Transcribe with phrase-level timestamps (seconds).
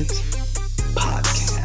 [0.00, 0.08] It
[0.94, 1.60] podcast.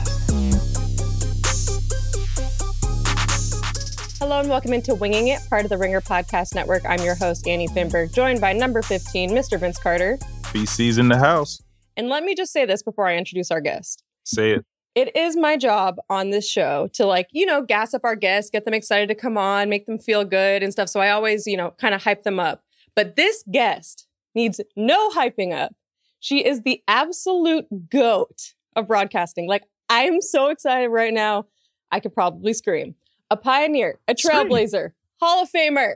[4.20, 6.84] Hello and welcome into Winging It, part of the Ringer Podcast Network.
[6.86, 9.58] I'm your host, Annie Finberg, joined by number 15, Mr.
[9.58, 10.18] Vince Carter.
[10.52, 11.62] BC's in the house.
[11.96, 14.04] And let me just say this before I introduce our guest.
[14.26, 14.66] Say it.
[14.96, 18.52] It is my job on this show to, like, you know, gas up our guests,
[18.52, 20.90] get them excited to come on, make them feel good and stuff.
[20.90, 22.64] So I always, you know, kind of hype them up.
[22.98, 25.74] But this guest needs no hyping up.
[26.20, 29.48] She is the absolute goat of broadcasting.
[29.48, 31.46] Like, I am so excited right now.
[31.92, 32.96] I could probably scream.
[33.30, 34.50] A pioneer, a Scream.
[34.50, 34.92] trailblazer,
[35.22, 35.96] Hall of Famer,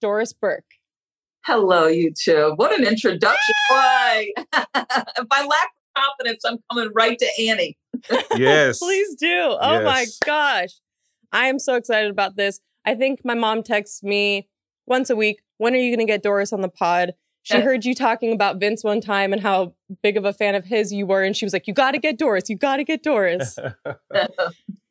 [0.00, 0.64] Doris Burke.
[1.44, 2.52] Hello, you two.
[2.56, 3.54] What an introduction.
[3.70, 4.32] Why?
[4.36, 7.76] if I lack confidence, I'm coming right to Annie.
[8.36, 8.78] Yes.
[8.78, 9.56] Please do.
[9.60, 10.70] Oh my gosh.
[11.32, 12.60] I am so excited about this.
[12.84, 14.48] I think my mom texts me
[14.86, 17.14] once a week, when are you going to get Doris on the pod?
[17.48, 20.64] She heard you talking about Vince one time and how big of a fan of
[20.64, 21.22] his you were.
[21.22, 22.48] And she was like, You got to get Doris.
[22.48, 23.54] You got to get Doris.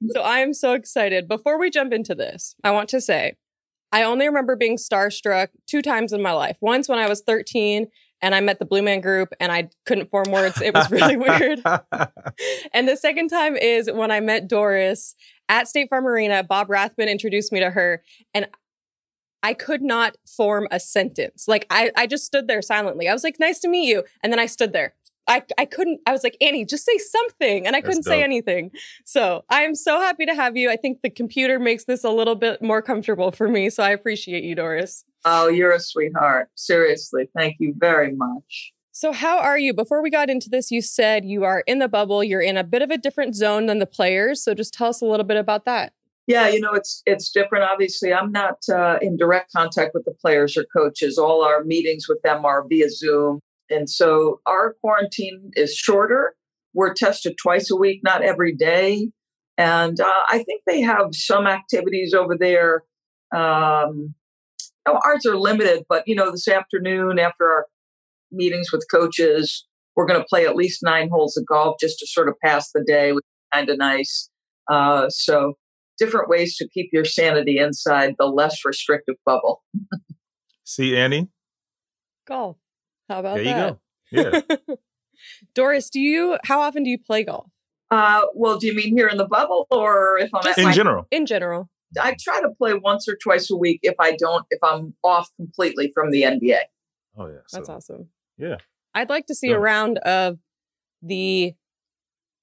[0.09, 1.28] so I am so excited.
[1.28, 3.36] Before we jump into this, I want to say
[3.92, 6.58] I only remember being starstruck two times in my life.
[6.59, 7.88] Once when I was 13
[8.22, 10.62] and I met the Blue Man Group and I couldn't form words.
[10.62, 11.62] It was really weird.
[12.74, 15.16] And the second time is when I met Doris
[15.50, 16.44] at State Farm Arena.
[16.44, 18.03] Bob Rathbun introduced me to her,
[18.34, 18.48] and
[19.44, 21.48] I could not form a sentence.
[21.48, 23.08] Like I, I just stood there silently.
[23.08, 24.94] I was like, "Nice to meet you," and then I stood there.
[25.28, 26.00] I, I couldn't.
[26.06, 28.72] I was like, Annie, just say something, and I That's couldn't say anything.
[29.04, 30.72] So I am so happy to have you.
[30.72, 33.70] I think the computer makes this a little bit more comfortable for me.
[33.70, 35.04] So I appreciate you, Doris.
[35.26, 36.50] Oh, you're a sweetheart.
[36.56, 37.30] Seriously.
[37.36, 38.72] Thank you very much.
[38.94, 39.74] So, how are you?
[39.74, 42.24] Before we got into this, you said you are in the bubble.
[42.24, 44.42] You're in a bit of a different zone than the players.
[44.42, 45.94] So, just tell us a little bit about that.
[46.28, 47.64] Yeah, you know, it's it's different.
[47.64, 51.17] Obviously, I'm not uh, in direct contact with the players or coaches.
[51.17, 53.39] All our meetings with them are via Zoom.
[53.69, 56.36] And so our quarantine is shorter.
[56.73, 59.09] We're tested twice a week, not every day.
[59.58, 62.84] And uh, I think they have some activities over there.
[63.36, 64.13] Um,
[64.88, 67.66] no, ours are limited, but you know, this afternoon after our
[68.31, 69.66] meetings with coaches,
[69.96, 72.72] we're going to play at least nine holes of golf just to sort of pass
[72.72, 74.29] the day, which is kind of nice.
[74.69, 75.56] Uh, so
[75.97, 79.63] different ways to keep your sanity inside the less restrictive bubble.
[80.63, 81.30] See, Annie?
[82.28, 82.58] Golf.
[83.09, 83.78] How about There you that?
[84.12, 84.46] go.
[84.69, 84.75] Yeah.
[85.56, 87.47] Doris, do you, how often do you play golf
[87.90, 90.66] Uh, well, do you mean here in the bubble or if I'm Just at In
[90.69, 91.08] my, general.
[91.12, 91.69] in general?
[92.00, 95.29] I try to play once or twice a week if I don't, if I'm off
[95.38, 96.59] completely from the NBA.
[97.18, 97.38] Oh, yeah.
[97.52, 98.09] That's awesome.
[98.38, 98.58] Yeah.
[98.94, 100.38] I'd like to see Go a round of
[101.02, 101.53] the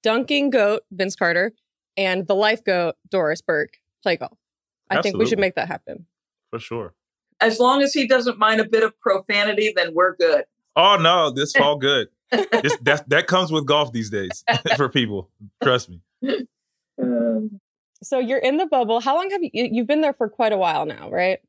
[0.03, 1.53] dunking goat, Vince Carter,
[1.97, 4.37] and the life goat, Doris Burke, play golf.
[4.89, 6.05] I think we should make that happen.
[6.51, 6.93] For sure.
[7.41, 10.45] As long as he doesn't mind a bit of profanity, then we're good.
[10.75, 11.31] Oh, no.
[11.31, 12.07] This all good.
[12.31, 14.43] This, that, that comes with golf these days
[14.77, 15.29] for people.
[15.63, 16.01] Trust me.
[17.01, 17.59] Um,
[18.03, 18.99] So you're in the bubble.
[19.01, 21.39] How long have you, you- you've been there for quite a while now, right?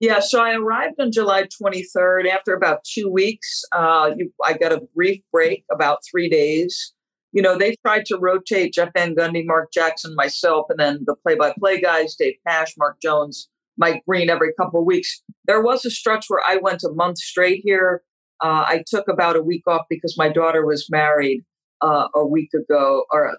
[0.00, 2.28] Yeah, so I arrived on July 23rd.
[2.28, 6.92] After about two weeks, uh, you, I got a brief break, about three days.
[7.32, 11.16] You know, they tried to rotate Jeff Van Gundy, Mark Jackson, myself, and then the
[11.16, 13.48] play-by-play guys, Dave Pasch, Mark Jones,
[13.78, 15.22] Mike Breen, every couple of weeks.
[15.46, 18.02] There was a stretch where I went a month straight here.
[18.42, 21.42] Uh, I took about a week off because my daughter was married
[21.80, 23.36] uh, a week ago, or a,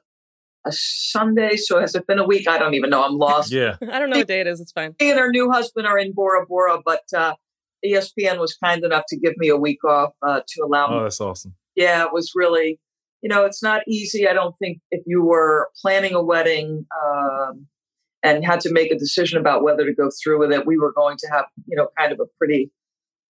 [0.66, 1.56] a Sunday.
[1.56, 2.48] So has it been a week?
[2.48, 3.04] I don't even know.
[3.04, 3.76] I'm lost Yeah.
[3.92, 4.60] I don't know what day it is.
[4.60, 4.96] It's fine.
[5.00, 7.36] she and her new husband are in Bora Bora, but uh,
[7.86, 10.96] ESPN was kind enough to give me a week off uh, to allow me.
[10.96, 11.56] Oh, that's awesome.
[11.76, 12.80] Yeah, it was really,
[13.24, 14.28] you know, it's not easy.
[14.28, 17.66] I don't think if you were planning a wedding um,
[18.22, 20.92] and had to make a decision about whether to go through with it, we were
[20.92, 22.70] going to have, you know, kind of a pretty,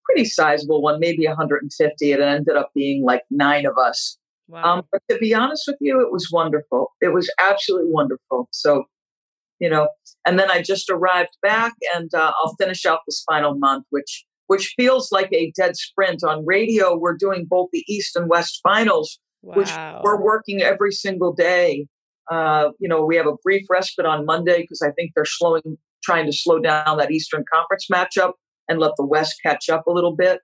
[0.03, 2.11] pretty sizable one, maybe 150.
[2.11, 4.17] It ended up being like nine of us.
[4.47, 4.63] Wow.
[4.63, 6.91] Um, but to be honest with you, it was wonderful.
[6.99, 8.49] It was absolutely wonderful.
[8.51, 8.85] So,
[9.59, 9.89] you know,
[10.25, 14.25] and then I just arrived back, and uh, I'll finish out this final month, which
[14.47, 16.23] which feels like a dead sprint.
[16.23, 19.71] On radio, we're doing both the East and West finals, which
[20.03, 21.87] we're working every single day.
[22.31, 25.77] Uh, you know, we have a brief respite on Monday because I think they're slowing,
[26.03, 28.33] trying to slow down that Eastern Conference matchup
[28.69, 30.39] and let the West catch up a little bit.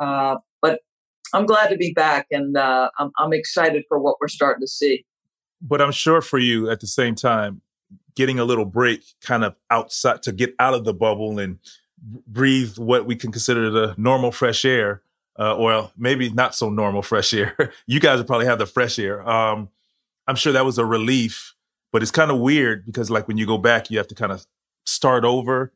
[0.00, 0.80] Uh, but
[1.34, 4.68] I'm glad to be back, and uh, I'm, I'm excited for what we're starting to
[4.68, 5.04] see.
[5.60, 7.60] But I'm sure for you at the same time,
[8.16, 11.58] getting a little break kind of outside to get out of the bubble and
[12.26, 15.02] breathe what we can consider the normal fresh air,
[15.38, 17.72] uh, or maybe not so normal fresh air.
[17.86, 19.26] you guys would probably have the fresh air.
[19.28, 19.68] Um,
[20.26, 21.54] I'm sure that was a relief,
[21.92, 24.32] but it's kind of weird because, like, when you go back, you have to kind
[24.32, 24.46] of
[24.84, 25.72] start over.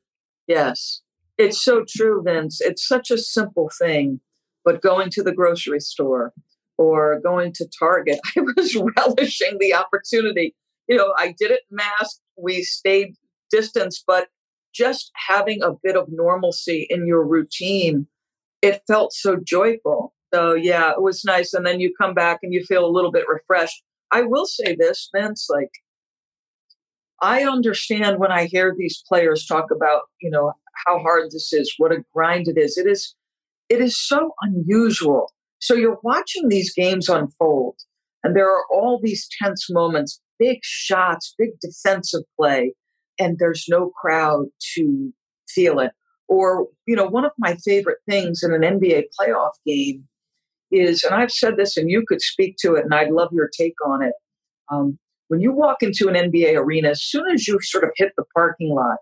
[0.46, 1.00] Yes,
[1.38, 2.60] it's so true, Vince.
[2.60, 4.20] It's such a simple thing,
[4.64, 6.32] but going to the grocery store,
[6.78, 8.20] or going to Target.
[8.36, 10.54] I was relishing the opportunity.
[10.88, 13.14] You know, I did it masked, we stayed
[13.50, 14.28] distance, but
[14.74, 18.06] just having a bit of normalcy in your routine,
[18.62, 20.14] it felt so joyful.
[20.32, 21.52] So, yeah, it was nice.
[21.52, 23.82] And then you come back and you feel a little bit refreshed.
[24.10, 25.70] I will say this, Vince, like,
[27.20, 30.52] I understand when I hear these players talk about, you know,
[30.86, 32.78] how hard this is, what a grind it is.
[32.78, 33.14] It is
[33.68, 35.32] it is so unusual.
[35.58, 37.76] So you're watching these games unfold
[38.22, 42.74] and there are all these tense moments, big shots, big defensive play,
[43.18, 45.12] and there's no crowd to
[45.48, 45.92] feel it.
[46.32, 50.08] Or, you know, one of my favorite things in an NBA playoff game
[50.70, 53.50] is, and I've said this and you could speak to it, and I'd love your
[53.54, 54.14] take on it.
[54.72, 54.98] Um,
[55.28, 58.24] when you walk into an NBA arena, as soon as you sort of hit the
[58.34, 58.96] parking lot,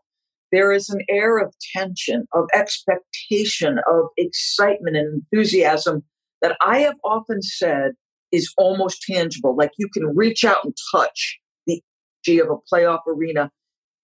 [0.50, 6.02] there is an air of tension, of expectation, of excitement and enthusiasm
[6.42, 7.92] that I have often said
[8.32, 9.54] is almost tangible.
[9.56, 11.38] Like you can reach out and touch
[11.68, 11.80] the
[12.26, 13.52] energy of a playoff arena.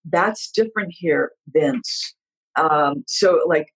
[0.05, 2.15] That's different here, Vince.
[2.57, 3.73] Um, so, like,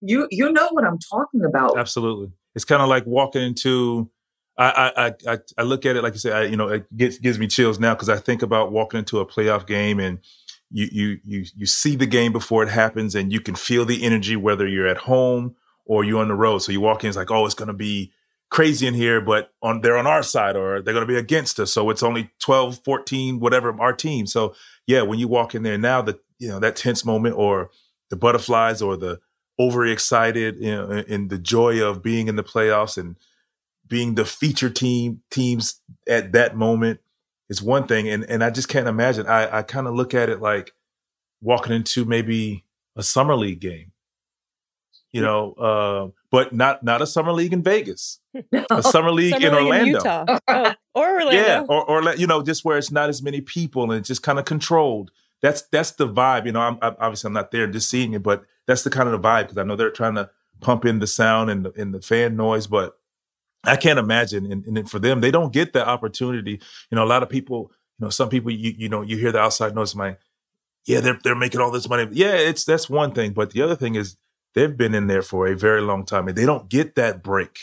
[0.00, 1.78] you you know what I'm talking about.
[1.78, 4.10] Absolutely, it's kind of like walking into.
[4.58, 6.32] I, I I I look at it like you said.
[6.32, 9.18] I, you know, it gives gives me chills now because I think about walking into
[9.20, 10.18] a playoff game and
[10.70, 14.02] you you you you see the game before it happens and you can feel the
[14.02, 16.58] energy whether you're at home or you're on the road.
[16.58, 18.12] So you walk in, it's like, oh, it's gonna be
[18.50, 21.72] crazy in here, but on they're on our side or they're gonna be against us.
[21.72, 24.26] So it's only 12, 14, whatever our team.
[24.26, 24.54] So
[24.86, 27.70] yeah, when you walk in there now, the you know, that tense moment or
[28.12, 29.18] the butterflies or the
[29.58, 33.16] overexcited, you know, in the joy of being in the playoffs and
[33.88, 37.00] being the feature team teams at that moment
[37.48, 38.06] is one thing.
[38.10, 39.26] And and I just can't imagine.
[39.26, 40.74] I, I kind of look at it like
[41.40, 42.66] walking into maybe
[42.96, 43.92] a summer league game.
[45.10, 48.20] You know, uh, but not not a summer league in Vegas,
[48.70, 49.98] a summer league Summer in League Orlando.
[49.98, 50.38] Utah.
[50.48, 51.32] Oh, or Orlando.
[51.32, 54.22] Yeah, or or you know, just where it's not as many people and it's just
[54.22, 55.10] kind of controlled.
[55.42, 56.46] That's that's the vibe.
[56.46, 59.08] You know, I'm, I'm obviously I'm not there just seeing it, but that's the kind
[59.08, 60.30] of the vibe because I know they're trying to
[60.60, 62.96] pump in the sound and the, and the fan noise, but
[63.64, 64.50] I can't imagine.
[64.50, 66.60] And, and for them, they don't get that opportunity.
[66.90, 69.32] You know, a lot of people, you know, some people, you you know, you hear
[69.32, 70.20] the outside noise, like,
[70.86, 72.08] yeah, they're they're making all this money.
[72.12, 74.16] Yeah, it's that's one thing, but the other thing is
[74.54, 77.58] they've been in there for a very long time and they don't get that break.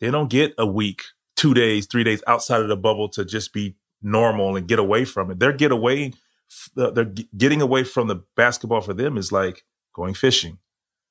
[0.00, 1.02] They don't get a week,
[1.36, 5.04] two days, three days outside of the bubble to just be normal and get away
[5.04, 5.38] from it.
[5.38, 5.72] They're get
[6.74, 9.64] away, they're getting away from the basketball for them is like
[9.94, 10.58] going fishing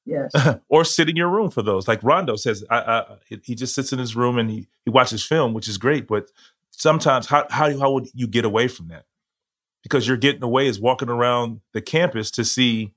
[0.05, 0.31] Yes.
[0.69, 1.87] or sit in your room for those.
[1.87, 3.05] Like Rondo says, I, I,
[3.43, 6.07] he just sits in his room and he, he watches film, which is great.
[6.07, 6.29] But
[6.69, 9.05] sometimes, how, how, how would you get away from that?
[9.81, 12.93] Because you're getting away is walking around the campus to see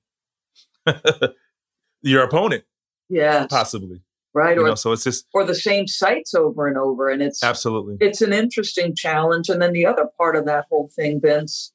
[2.03, 2.65] your opponent,
[3.09, 3.47] Yes.
[3.51, 4.03] possibly.
[4.35, 4.57] Right.
[4.57, 7.09] You Or know, so it's just or the same sites over and over.
[7.09, 7.97] And it's absolutely.
[8.01, 9.49] it's an interesting challenge.
[9.49, 11.73] And then the other part of that whole thing, Vince,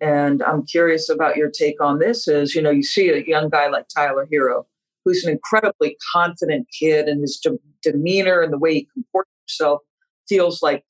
[0.00, 3.48] and I'm curious about your take on this is, you know, you see a young
[3.48, 4.64] guy like Tyler Herro,
[5.04, 9.80] who's an incredibly confident kid, and his de- demeanor and the way he comports himself
[10.28, 10.84] feels like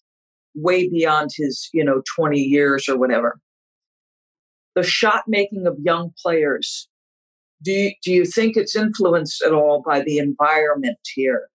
[0.54, 3.40] way beyond his, you know, 20 years or whatever.
[4.74, 6.88] The shot making of young players,
[7.62, 11.48] do you, do you think it's influenced at all by the environment here?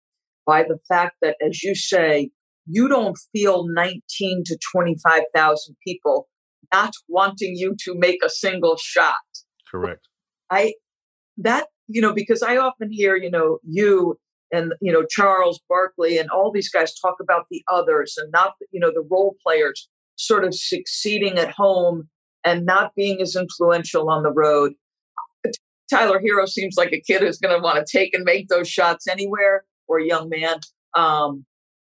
[0.47, 2.31] By the fact that, as you say,
[2.67, 6.29] you don't feel 19 to 25,000 people
[6.73, 9.15] not wanting you to make a single shot.
[9.71, 10.07] Correct.
[10.51, 10.75] I
[11.39, 14.19] that you know because I often hear you know you
[14.53, 18.53] and you know Charles Barkley and all these guys talk about the others and not
[18.71, 22.09] you know the role players sort of succeeding at home
[22.45, 24.73] and not being as influential on the road.
[25.91, 28.69] Tyler Herro seems like a kid who's going to want to take and make those
[28.69, 30.61] shots anywhere or a young man.
[30.95, 31.45] Um,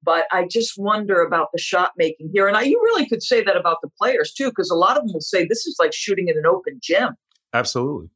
[0.05, 2.47] but I just wonder about the shot making here.
[2.47, 5.03] And I, you really could say that about the players too, because a lot of
[5.03, 7.15] them will say this is like shooting in an open gym.
[7.53, 8.09] Absolutely.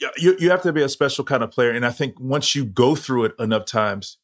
[0.00, 1.70] Yeah, you, you have to be a special kind of player.
[1.70, 4.18] And I think once you go through it enough times,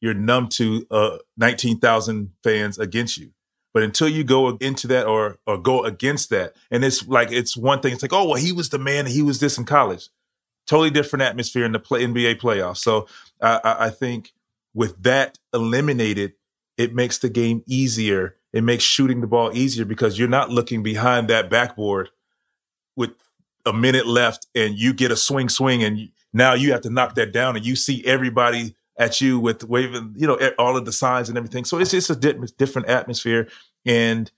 [0.00, 3.30] you're numb to uh, 19,000 fans against you.
[3.74, 7.56] But until you go into that or or go against that, and it's like it's
[7.56, 7.92] one thing.
[7.92, 10.08] It's like, oh well, he was the man, he was this in college.
[10.66, 12.78] Totally different atmosphere in the play, NBA playoffs.
[12.78, 13.06] So
[13.40, 14.32] I, I think
[14.78, 16.34] with that eliminated,
[16.76, 18.36] it makes the game easier.
[18.52, 22.10] It makes shooting the ball easier because you're not looking behind that backboard
[22.94, 23.10] with
[23.66, 27.16] a minute left and you get a swing, swing, and now you have to knock
[27.16, 30.92] that down, and you see everybody at you with waving, you know, all of the
[30.92, 31.64] signs and everything.
[31.64, 33.48] So it's just a di- different atmosphere,
[33.84, 34.30] and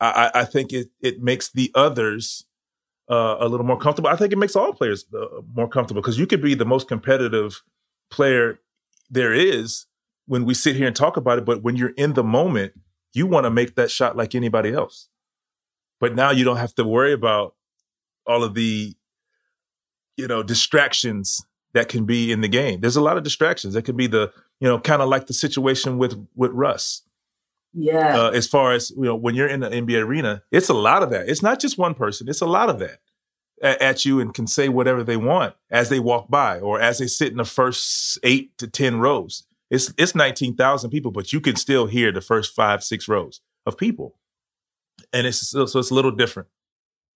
[0.00, 2.44] I, I I think it it makes the others
[3.08, 4.10] uh, a little more comfortable.
[4.10, 6.88] I think it makes all players uh, more comfortable because you could be the most
[6.88, 7.62] competitive
[8.10, 8.58] player
[9.10, 9.86] there is
[10.26, 12.72] when we sit here and talk about it, but when you're in the moment,
[13.12, 15.08] you want to make that shot like anybody else.
[15.98, 17.54] But now you don't have to worry about
[18.26, 18.94] all of the,
[20.16, 22.80] you know, distractions that can be in the game.
[22.80, 23.74] There's a lot of distractions.
[23.74, 27.02] That could be the, you know, kind of like the situation with with Russ.
[27.72, 28.16] Yeah.
[28.16, 31.02] Uh, as far as you know, when you're in the NBA arena, it's a lot
[31.02, 31.28] of that.
[31.28, 32.28] It's not just one person.
[32.28, 33.00] It's a lot of that
[33.62, 37.06] at, you and can say whatever they want as they walk by or as they
[37.06, 39.44] sit in the first eight to ten rows.
[39.70, 43.40] It's it's nineteen thousand people, but you can still hear the first five six rows
[43.66, 44.16] of people,
[45.12, 46.48] and it's so it's a little different.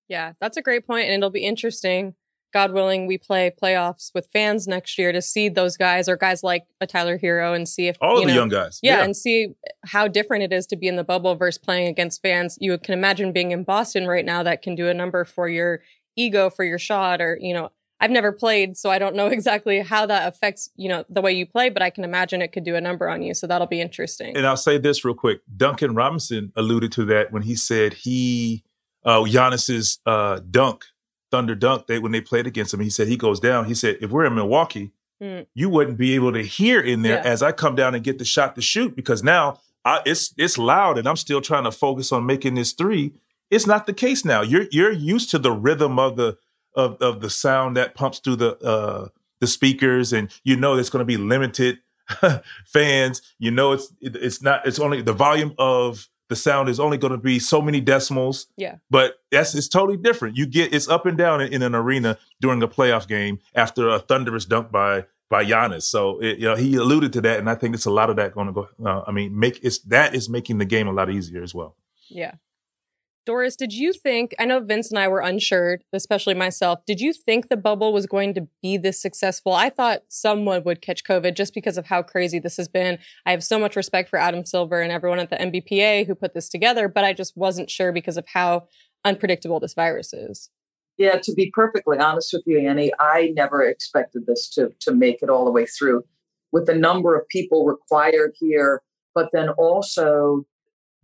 [0.08, 2.14] Yeah, that's a great point, and it'll be interesting.
[2.52, 6.44] God willing, we play playoffs with fans next year to see those guys or guys
[6.44, 9.02] like a Tyler Herro and see if All of you the know, young guys, yeah,
[9.02, 12.56] and see how different it is to be in the bubble versus playing against fans.
[12.60, 15.80] You can imagine being in Boston right now that can do a number for your
[16.16, 19.80] ego for your shot or you know I've never played so I don't know exactly
[19.80, 22.64] how that affects you know the way you play but I can imagine it could
[22.64, 24.36] do a number on you so that'll be interesting.
[24.36, 25.40] And I'll say this real quick.
[25.56, 28.64] Duncan Robinson alluded to that when he said he
[29.04, 30.84] uh Giannis's uh dunk,
[31.30, 33.66] thunder dunk, they when they played against him, he said he goes down.
[33.66, 34.92] He said, if we're in Milwaukee,
[35.22, 35.46] Mm.
[35.54, 37.30] you wouldn't be able to hear in there Yeah.
[37.30, 40.58] as I come down and get the shot to shoot because now I, it's it's
[40.58, 43.12] loud and I'm still trying to focus on making this three.
[43.50, 44.42] It's not the case now.
[44.42, 46.38] You're you're used to the rhythm of the
[46.74, 49.08] of of the sound that pumps through the uh
[49.40, 51.78] the speakers and you know there's going to be limited
[52.66, 53.22] fans.
[53.38, 56.96] You know it's it, it's not it's only the volume of the sound is only
[56.96, 58.46] going to be so many decimals.
[58.56, 58.76] Yeah.
[58.90, 60.36] But that's it's totally different.
[60.36, 63.88] You get it's up and down in, in an arena during a playoff game after
[63.88, 65.82] a thunderous dunk by by Giannis.
[65.82, 68.16] So it, you know he alluded to that, and I think it's a lot of
[68.16, 68.68] that going to go.
[68.84, 71.76] Uh, I mean, make it's that is making the game a lot easier as well.
[72.08, 72.34] Yeah.
[73.26, 74.34] Doris, did you think?
[74.38, 76.80] I know Vince and I were unsure, especially myself.
[76.86, 79.52] Did you think the bubble was going to be this successful?
[79.52, 82.98] I thought someone would catch COVID just because of how crazy this has been.
[83.24, 86.34] I have so much respect for Adam Silver and everyone at the NBPA who put
[86.34, 88.68] this together, but I just wasn't sure because of how
[89.04, 90.50] unpredictable this virus is.
[90.98, 95.22] Yeah, to be perfectly honest with you, Annie, I never expected this to to make
[95.22, 96.04] it all the way through.
[96.52, 98.80] With the number of people required here,
[99.14, 100.46] but then also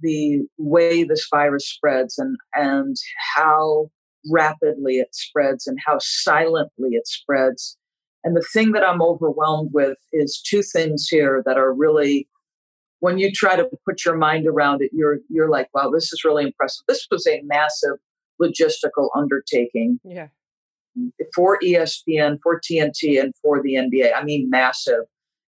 [0.03, 2.97] the way this virus spreads and and
[3.37, 3.91] how
[4.31, 7.77] rapidly it spreads and how silently it spreads.
[8.23, 12.29] And the thing that I'm overwhelmed with is two things here that are really
[13.01, 16.23] when you try to put your mind around it, you're you're like, wow, this is
[16.25, 16.83] really impressive.
[16.87, 17.97] This was a massive
[18.41, 20.29] logistical undertaking Yeah.
[21.35, 24.13] for ESPN, for TNT, and for the NBA.
[24.15, 25.05] I mean, massive.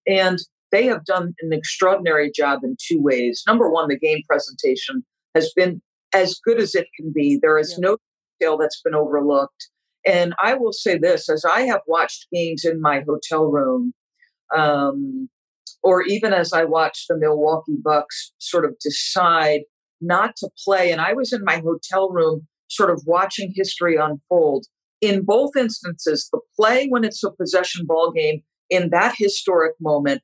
[0.07, 0.39] And
[0.73, 3.43] they have done an extraordinary job in two ways.
[3.47, 5.81] Number one, the game presentation has been
[6.15, 7.39] as good as it can be.
[7.41, 7.91] There is Yeah.
[7.91, 7.97] no
[8.41, 9.69] detail that's been overlooked.
[10.05, 13.93] And I will say this as I have watched games in my hotel room,
[14.55, 15.29] um,
[15.83, 19.63] or even as I watched the Milwaukee Bucks sort of decide
[20.01, 24.67] not to play, and I was in my hotel room sort of watching history unfold.
[25.01, 30.23] In both instances, the play when it's a possession ball game, in that historic moment,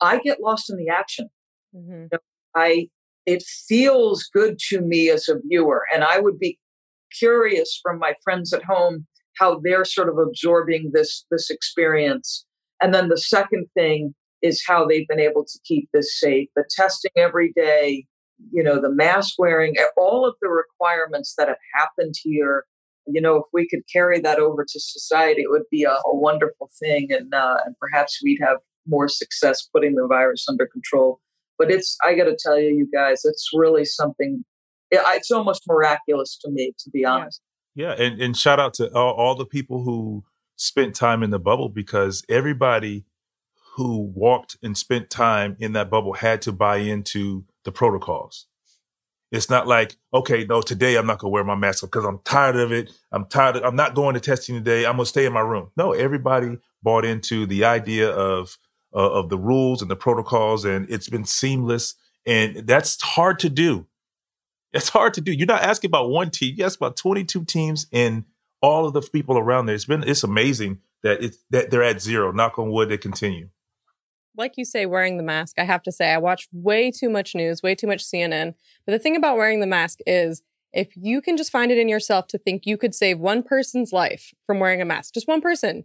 [0.00, 1.28] I get lost in the action.
[1.74, 2.06] hmm
[2.54, 2.88] I
[3.26, 6.58] it feels good to me as a viewer, and I would be
[7.18, 9.06] curious from my friends at home
[9.38, 12.44] how they're sort of absorbing this this experience.
[12.82, 16.48] And then the second thing is how they've been able to keep this safe.
[16.56, 18.04] The testing every day,
[18.52, 22.64] you know, the mask wearing, all of the requirements that have happened here.
[23.08, 26.14] You know, if we could carry that over to society, it would be a, a
[26.14, 31.20] wonderful thing, and uh, and perhaps we'd have more success putting the virus under control
[31.58, 34.44] but it's i got to tell you you guys it's really something
[34.90, 37.40] it's almost miraculous to me to be honest
[37.74, 40.24] Yeah, and, and shout out to all, all the people who
[40.56, 43.04] spent time in the bubble because everybody
[43.76, 48.46] who walked and spent time in that bubble had to buy into the protocols.
[49.30, 52.56] It's not like, okay, no, today I'm not gonna wear my mask because I'm tired
[52.56, 52.90] of it.
[53.12, 53.56] I'm tired.
[53.56, 54.86] Of, I'm not going to testing today.
[54.86, 55.70] I'm gonna stay in my room.
[55.76, 58.56] No, everybody bought into the idea of
[58.96, 61.94] uh, of the rules and the protocols, and it's been seamless.
[62.24, 63.86] And that's hard to do.
[64.72, 65.32] It's hard to do.
[65.32, 66.54] You're not asking about one team.
[66.56, 68.24] You about 22 teams and
[68.60, 69.74] all of the people around there.
[69.74, 72.32] It's been it's amazing that it's that they're at zero.
[72.32, 73.50] Knock on wood, they continue.
[74.36, 77.34] like you say, wearing the mask, I have to say, I watch way too much
[77.34, 78.54] news, way too much CNN.
[78.84, 81.88] But the thing about wearing the mask is if you can just find it in
[81.88, 85.40] yourself to think you could save one person's life from wearing a mask, just one
[85.40, 85.84] person.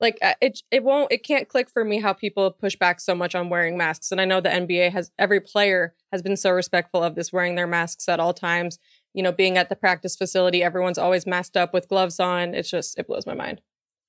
[0.00, 3.14] Like uh, it, it won't, it can't click for me how people push back so
[3.14, 4.12] much on wearing masks.
[4.12, 7.56] And I know the NBA has every player has been so respectful of this, wearing
[7.56, 8.78] their masks at all times.
[9.14, 12.54] You know, being at the practice facility, everyone's always masked up with gloves on.
[12.54, 13.60] It's just, it blows my mind.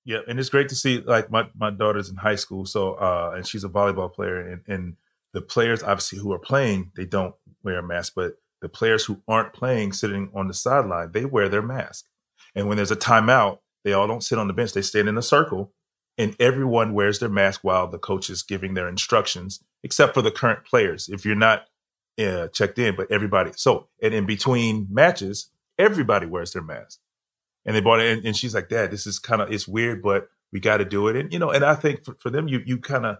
[0.05, 1.01] Yeah, and it's great to see.
[1.01, 4.61] Like my my daughter's in high school, so uh, and she's a volleyball player, and
[4.67, 4.95] and
[5.33, 9.21] the players obviously who are playing, they don't wear a mask, but the players who
[9.27, 12.05] aren't playing, sitting on the sideline, they wear their mask.
[12.55, 15.17] And when there's a timeout, they all don't sit on the bench; they stand in
[15.17, 15.73] a circle,
[16.19, 20.29] and everyone wears their mask while the coach is giving their instructions, except for the
[20.29, 21.07] current players.
[21.07, 21.63] If you're not
[22.19, 23.51] uh, checked in, but everybody.
[23.55, 26.99] So, and in between matches, everybody wears their mask.
[27.65, 30.01] And they bought it, and, and she's like, "Dad, this is kind of it's weird,
[30.01, 32.47] but we got to do it." And you know, and I think for, for them,
[32.47, 33.17] you you kind of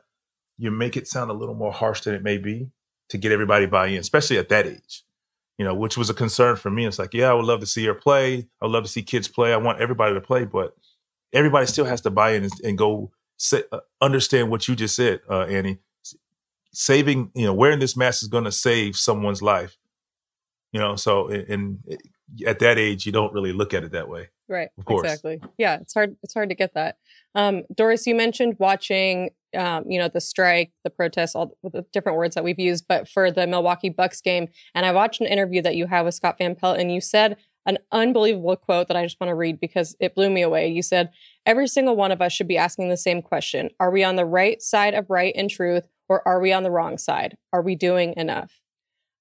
[0.58, 2.70] you make it sound a little more harsh than it may be
[3.10, 5.04] to get everybody buy in, especially at that age.
[5.58, 6.86] You know, which was a concern for me.
[6.86, 8.48] It's like, yeah, I would love to see her play.
[8.62, 9.54] I would love to see kids play.
[9.54, 10.74] I want everybody to play, but
[11.34, 14.96] everybody still has to buy in and, and go say, uh, understand what you just
[14.96, 15.80] said, uh, Annie.
[16.72, 19.78] Saving, you know, wearing this mask is going to save someone's life.
[20.72, 21.80] You know, so and
[22.46, 24.30] at that age, you don't really look at it that way.
[24.48, 24.70] Right.
[24.78, 25.06] Of course.
[25.06, 25.42] Exactly.
[25.58, 26.16] Yeah, it's hard.
[26.22, 26.98] It's hard to get that.
[27.34, 32.18] Um, Doris, you mentioned watching, um, you know, the strike, the protests, all the different
[32.18, 35.62] words that we've used, but for the Milwaukee Bucks game, and I watched an interview
[35.64, 37.38] that you had with Scott Van Pelt, and you said
[37.70, 40.68] an unbelievable quote that I just want to read because it blew me away.
[40.68, 41.12] You said,
[41.46, 44.26] "Every single one of us should be asking the same question: Are we on the
[44.26, 47.38] right side of right and truth, or are we on the wrong side?
[47.54, 48.60] Are we doing enough?"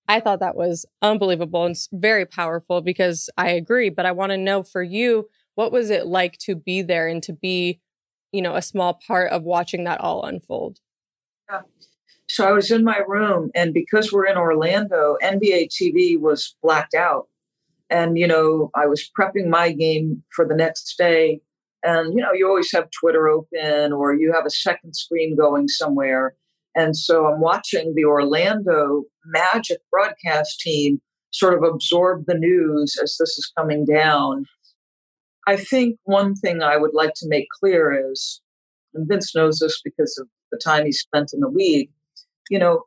[0.09, 3.91] I thought that was unbelievable and very powerful because I agree.
[3.91, 7.23] But I want to know for you, what was it like to be there and
[7.25, 7.81] to be,
[8.33, 10.79] you know, a small part of watching that all unfold?
[11.51, 11.61] Yeah.
[12.31, 16.95] So I was in my room, and because we're in Orlando, NBA TV was blacked
[16.95, 17.29] out.
[17.91, 21.41] And, you know, I was prepping my game for the next day.
[21.83, 25.69] And, you know, you always have Twitter open or you have a second screen going
[25.69, 26.35] somewhere.
[26.75, 33.17] And so I'm watching the Orlando Magic broadcast team sort of absorb the news as
[33.19, 34.45] this is coming down.
[35.47, 38.41] I think one thing I would like to make clear is,
[38.95, 41.91] and Vince knows this because of the time he spent in the league,
[42.51, 42.83] you know,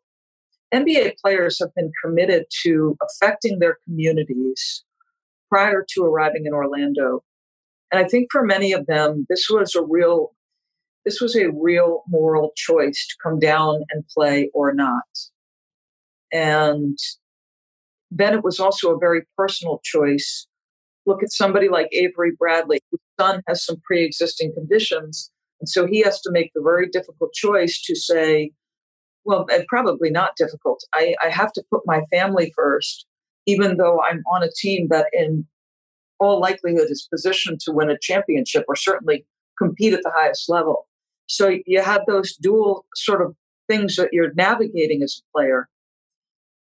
[0.73, 4.83] NBA players have been committed to affecting their communities
[5.51, 7.23] prior to arriving in Orlando.
[7.91, 10.31] And I think for many of them, this was a real
[11.03, 15.03] this was a real moral choice to come down and play or not.
[16.31, 16.97] And
[18.11, 20.45] then it was also a very personal choice.
[21.07, 25.31] Look at somebody like Avery Bradley, whose son has some pre existing conditions.
[25.59, 28.51] And so he has to make the very difficult choice to say,
[29.25, 30.83] well, and probably not difficult.
[30.93, 33.05] I, I have to put my family first,
[33.45, 35.45] even though I'm on a team that, in
[36.19, 39.25] all likelihood, is positioned to win a championship or certainly
[39.57, 40.87] compete at the highest level.
[41.27, 43.35] So you have those dual sort of
[43.69, 45.69] things that you're navigating as a player.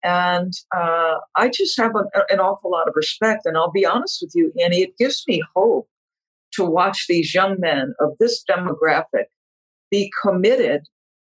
[0.05, 3.43] And uh, I just have a, an awful lot of respect.
[3.45, 5.89] And I'll be honest with you, Annie, it gives me hope
[6.55, 9.27] to watch these young men of this demographic
[9.91, 10.83] be committed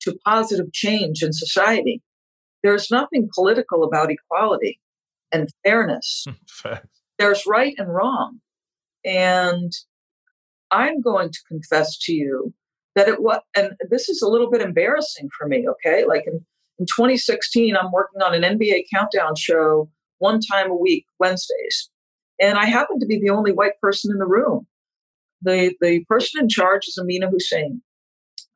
[0.02, 2.02] to positive change in society.
[2.62, 4.80] There's nothing political about equality
[5.32, 6.26] and fairness.
[7.18, 8.40] There's right and wrong.
[9.04, 9.72] And
[10.70, 12.52] I'm going to confess to you
[12.94, 16.04] that it was, and this is a little bit embarrassing for me, okay?
[16.04, 16.44] Like in,
[16.78, 21.90] in 2016, I'm working on an NBA countdown show one time a week, Wednesdays.
[22.40, 24.66] And I happen to be the only white person in the room.
[25.42, 27.80] The, the person in charge is Amina Hussein,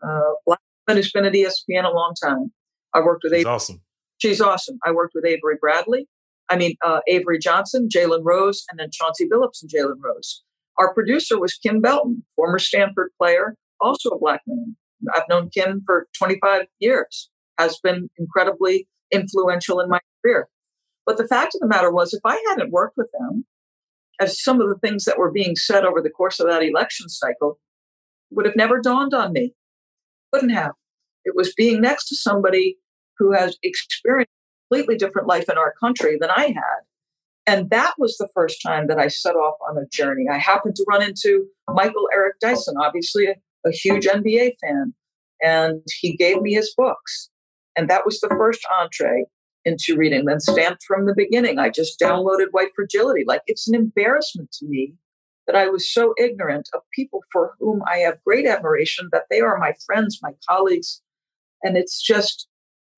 [0.02, 2.52] uh, black woman who's been at ESPN a long time.
[2.94, 3.52] I worked with She's Avery.
[3.52, 3.80] awesome.
[4.18, 4.78] She's awesome.
[4.84, 6.08] I worked with Avery Bradley.
[6.52, 10.42] I mean, uh, Avery Johnson, Jalen Rose, and then Chauncey Billups and Jalen Rose.
[10.76, 14.76] Our producer was Kim Belton, former Stanford player, also a black man.
[15.14, 20.46] I've known Kim for 25 years, has been incredibly influential in my career.
[21.06, 23.46] But the fact of the matter was, if I hadn't worked with them,
[24.20, 27.08] as some of the things that were being said over the course of that election
[27.08, 27.58] cycle
[28.30, 29.54] would have never dawned on me.
[30.34, 30.72] Wouldn't have.
[31.24, 32.76] It was being next to somebody
[33.16, 34.32] who has experienced
[34.72, 36.80] completely different life in our country than I had.
[37.46, 40.26] And that was the first time that I set off on a journey.
[40.30, 44.94] I happened to run into Michael Eric Dyson, obviously a a huge NBA fan,
[45.42, 47.30] and he gave me his books.
[47.76, 49.24] And that was the first entree
[49.64, 50.24] into reading.
[50.24, 53.24] Then stamped from the beginning, I just downloaded White Fragility.
[53.26, 54.94] Like it's an embarrassment to me
[55.46, 59.40] that I was so ignorant of people for whom I have great admiration, that they
[59.40, 61.00] are my friends, my colleagues.
[61.62, 62.48] And it's just,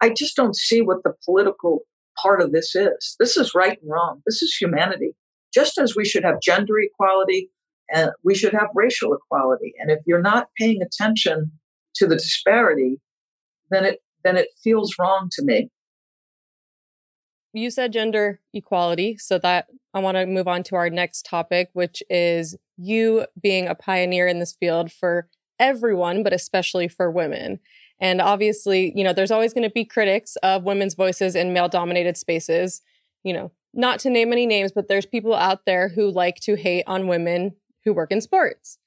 [0.04, 1.80] I just don't see what the political
[2.22, 3.16] part of this is.
[3.18, 4.20] This is right and wrong.
[4.26, 5.12] This is humanity.
[5.54, 7.50] Just as we should have gender equality,
[7.90, 9.72] and we should have racial equality.
[9.78, 11.52] And if you're not paying attention
[11.94, 13.00] to the disparity,
[13.70, 15.70] then it then it feels wrong to me.
[17.54, 19.16] you said gender equality.
[19.16, 23.68] So that I want to move on to our next topic, which is you being
[23.68, 27.60] a pioneer in this field for everyone, but especially for women.
[28.00, 31.68] And obviously, you know, there's always going to be critics of women's voices in male
[31.68, 32.82] dominated spaces.
[33.22, 36.54] You know, not to name any names, but there's people out there who like to
[36.54, 37.54] hate on women
[37.84, 38.78] who work in sports.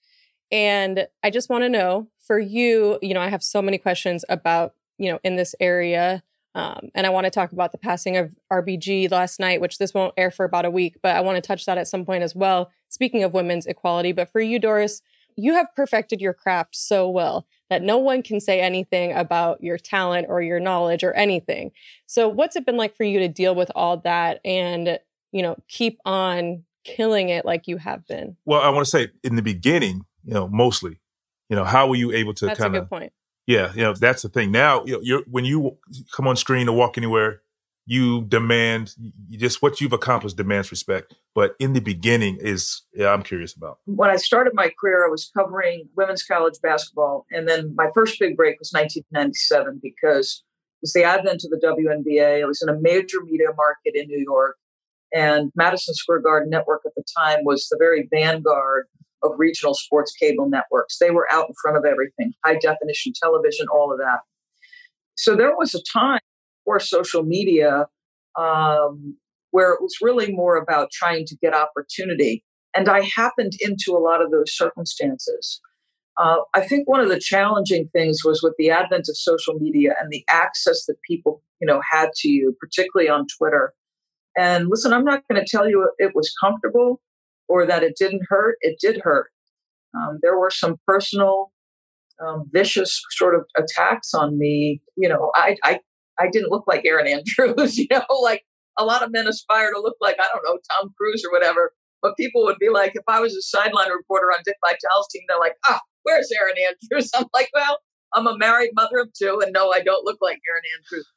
[0.52, 4.24] And I just want to know for you, you know, I have so many questions
[4.30, 6.24] about, you know, in this area.
[6.56, 9.94] Um, and I want to talk about the passing of RBG last night, which this
[9.94, 12.24] won't air for about a week, but I want to touch that at some point
[12.24, 12.72] as well.
[12.90, 15.02] Speaking of women's equality, but for you, Doris,
[15.38, 19.78] you have perfected your craft so well that no one can say anything about your
[19.78, 21.72] talent or your knowledge or anything.
[22.06, 25.00] So what's it been like for you to deal with all that and,
[25.32, 28.36] you know, keep on killing it like you have been?
[28.46, 31.00] Well, I want to say in the beginning, you know, mostly,
[31.50, 33.14] you know, how were you able to That's kind a of good point.
[33.46, 34.52] Yeah, you know, that's the thing.
[34.52, 35.78] Now, you know, you're when you
[36.14, 37.42] come on screen or walk anywhere,
[37.88, 38.94] you demand
[39.32, 41.16] just what you've accomplished demands respect.
[41.34, 43.80] But in the beginning is yeah, I'm curious about.
[43.86, 47.26] When I started my career, I was covering women's college basketball.
[47.32, 51.66] And then my first big break was 1997 because it was the advent of the
[51.66, 52.44] WNBA.
[52.44, 54.58] I was in a major media market in New York.
[55.14, 58.88] And Madison Square Garden Network at the time was the very vanguard
[59.24, 60.98] of regional sports cable networks.
[60.98, 64.20] They were out in front of everything, high definition television, all of that.
[65.16, 66.20] So there was a time
[66.68, 67.86] before social media
[68.38, 69.16] um,
[69.52, 72.44] where it was really more about trying to get opportunity.
[72.76, 75.62] And I happened into a lot of those circumstances.
[76.18, 79.96] Uh, I think one of the challenging things was with the advent of social media
[80.00, 83.74] and the access that people, you know, had to you, particularly on Twitter.
[84.38, 87.02] And listen, I'm not going to tell you it was comfortable
[87.48, 88.58] or that it didn't hurt.
[88.62, 89.30] It did hurt.
[89.96, 91.52] Um, there were some personal,
[92.24, 94.82] um, vicious sort of attacks on me.
[94.96, 95.80] You know, I, I
[96.20, 97.08] I didn't look like Erin
[97.40, 97.78] Andrews.
[97.78, 98.44] You know, like
[98.78, 101.74] a lot of men aspire to look like I don't know Tom Cruise or whatever.
[102.02, 105.24] But people would be like, if I was a sideline reporter on Dick Vitale's team,
[105.28, 107.10] they're like, ah, where's Erin Andrews?
[107.16, 107.80] I'm like, well,
[108.14, 111.08] I'm a married mother of two, and no, I don't look like Erin Andrews.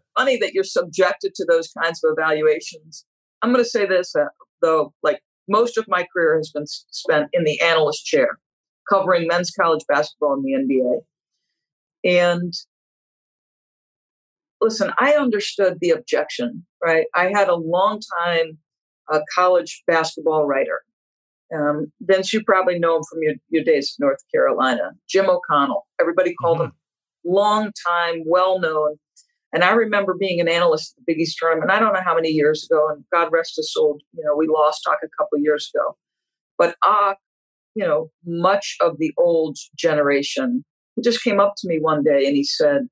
[0.18, 3.04] Funny that you're subjected to those kinds of evaluations.
[3.42, 4.24] I'm going to say this uh,
[4.62, 8.38] though, like most of my career has been spent in the analyst chair,
[8.90, 11.00] covering men's college basketball in the NBA.
[12.04, 12.52] And
[14.60, 17.06] listen, I understood the objection, right?
[17.14, 18.58] I had a long time
[19.12, 20.82] uh, college basketball writer.
[21.56, 24.90] Um, Vince, you probably know him from your, your days in North Carolina.
[25.08, 25.86] Jim O'Connell.
[26.00, 26.66] Everybody called mm-hmm.
[26.66, 26.72] him
[27.26, 28.96] long time, well known.
[29.52, 31.70] And I remember being an analyst at the Big East tournament.
[31.70, 33.98] I don't know how many years ago, and God rest his soul.
[34.12, 35.96] You know, we lost Ak a couple years ago,
[36.58, 37.18] but Ak,
[37.74, 40.64] you know, much of the old generation,
[40.94, 42.88] he just came up to me one day and he said,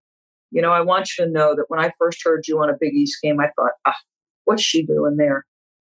[0.54, 2.76] "You know, I want you to know that when I first heard you on a
[2.80, 3.96] Big East game, I thought, ah,
[4.44, 5.44] what's she doing there?"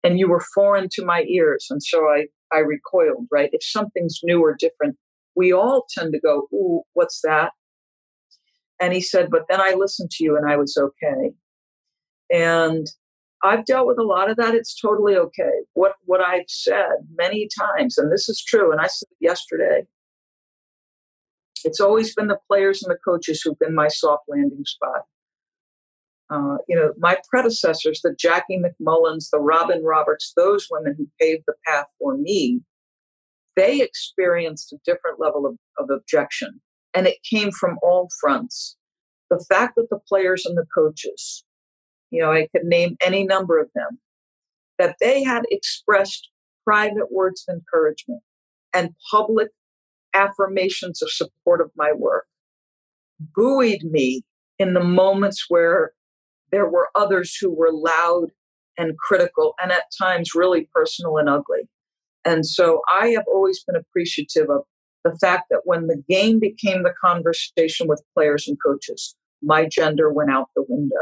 [0.04, 3.28] And you were foreign to my ears, and so I I recoiled.
[3.32, 4.98] Right, if something's new or different,
[5.36, 7.54] we all tend to go, "Ooh, what's that?"
[8.80, 11.34] And he said, But then I listened to you and I was okay.
[12.32, 12.88] And
[13.44, 14.56] I've dealt with a lot of that.
[14.56, 15.52] It's totally okay.
[15.74, 19.88] What what I've said many times, and this is true, and I said yesterday,
[21.64, 25.02] it's always been the players and the coaches who've been my soft landing spot.
[26.32, 31.44] Uh, you know, my predecessors, the Jackie MacMullans, the Robin Roberts, those women who paved
[31.48, 32.62] the path for me,
[33.56, 36.62] they experienced a different level of, of objection
[36.94, 38.78] and it came from all fronts.
[39.30, 41.44] The fact that the players and the coaches,
[42.12, 44.00] you know, I could name any number of them,
[44.78, 46.30] that they had expressed
[46.66, 48.22] private words of encouragement
[48.74, 49.50] and public
[50.14, 52.26] affirmations of support of my work,
[53.36, 54.24] buoyed me
[54.58, 55.92] in the moments where
[56.52, 58.32] there were others who were loud
[58.78, 61.70] and critical and at times really personal and ugly.
[62.26, 64.64] And so I have always been appreciative of
[65.04, 70.12] the fact that when the game became the conversation with players and coaches, my gender
[70.12, 70.96] went out the window,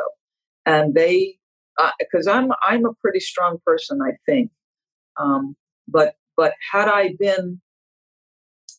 [0.66, 1.38] and they
[2.00, 4.52] because uh, I'm I'm a pretty strong person, I think,
[5.18, 5.56] um,
[5.88, 7.60] but but had I been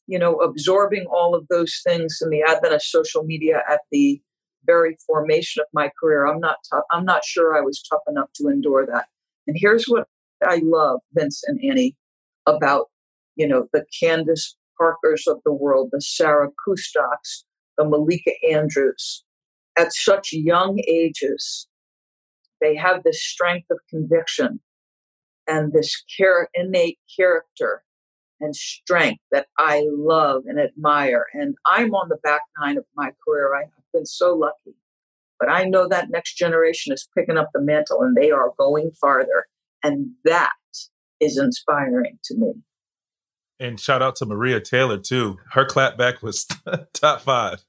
[0.08, 4.20] you know absorbing all of those things in the advent of social media at the
[4.66, 8.28] very formation of my career i'm not tough i'm not sure i was tough enough
[8.34, 9.06] to endure that.
[9.46, 10.08] And here's what
[10.44, 11.96] i love vince and annie
[12.46, 12.86] about
[13.36, 17.44] you know the candace Parkers of the world, the Sarah Kustoks,
[17.76, 19.24] the Malika Andrews,
[19.76, 21.68] at such young ages,
[22.60, 24.60] they have this strength of conviction
[25.46, 27.82] and this care, innate character
[28.40, 31.26] and strength that I love and admire.
[31.34, 33.54] And I'm on the back nine of my career.
[33.54, 34.76] I have been so lucky.
[35.38, 38.90] But I know that next generation is picking up the mantle and they are going
[39.00, 39.46] farther.
[39.82, 40.50] And that
[41.20, 42.52] is inspiring to me.
[43.60, 45.38] And shout out to Maria Taylor too.
[45.52, 46.46] Her clapback was
[46.92, 47.64] top five.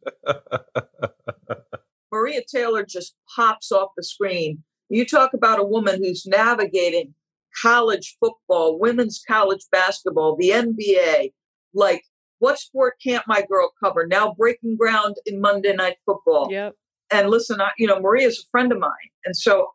[2.12, 4.64] Maria Taylor just pops off the screen.
[4.90, 7.14] You talk about a woman who's navigating
[7.62, 11.32] college football, women's college basketball, the NBA.
[11.74, 12.04] Like,
[12.40, 14.08] what sport can't my girl cover?
[14.08, 16.50] Now breaking ground in Monday Night Football.
[16.52, 16.76] Yep.
[17.12, 18.92] And listen, I, you know, Maria's a friend of mine.
[19.26, 19.68] And so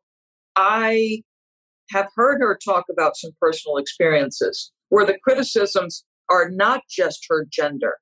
[0.56, 1.22] I
[1.90, 7.46] have heard her talk about some personal experiences where the criticisms are not just her
[7.50, 7.96] gender.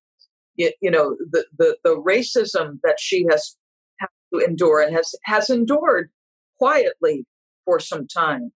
[0.56, 3.56] It, you know, the, the, the racism that she has
[3.98, 6.10] had to endure and has, has endured
[6.58, 7.24] quietly
[7.64, 8.52] for some time.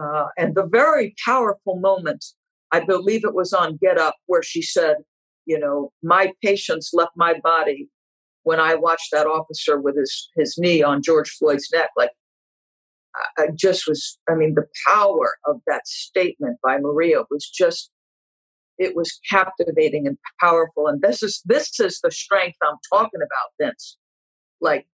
[0.00, 2.24] Uh, and the very powerful moment,
[2.70, 4.96] I believe it was on Get Up, where she said,
[5.46, 7.88] you know, my patience left my body
[8.42, 11.90] when I watched that officer with his, his knee on George Floyd's neck.
[11.96, 12.10] Like,
[13.36, 17.90] I just was, I mean, the power of that statement by Maria was just,
[18.78, 20.86] it was captivating and powerful.
[20.86, 23.96] And this is, this is the strength I'm talking about, Vince.
[24.60, 24.86] Like,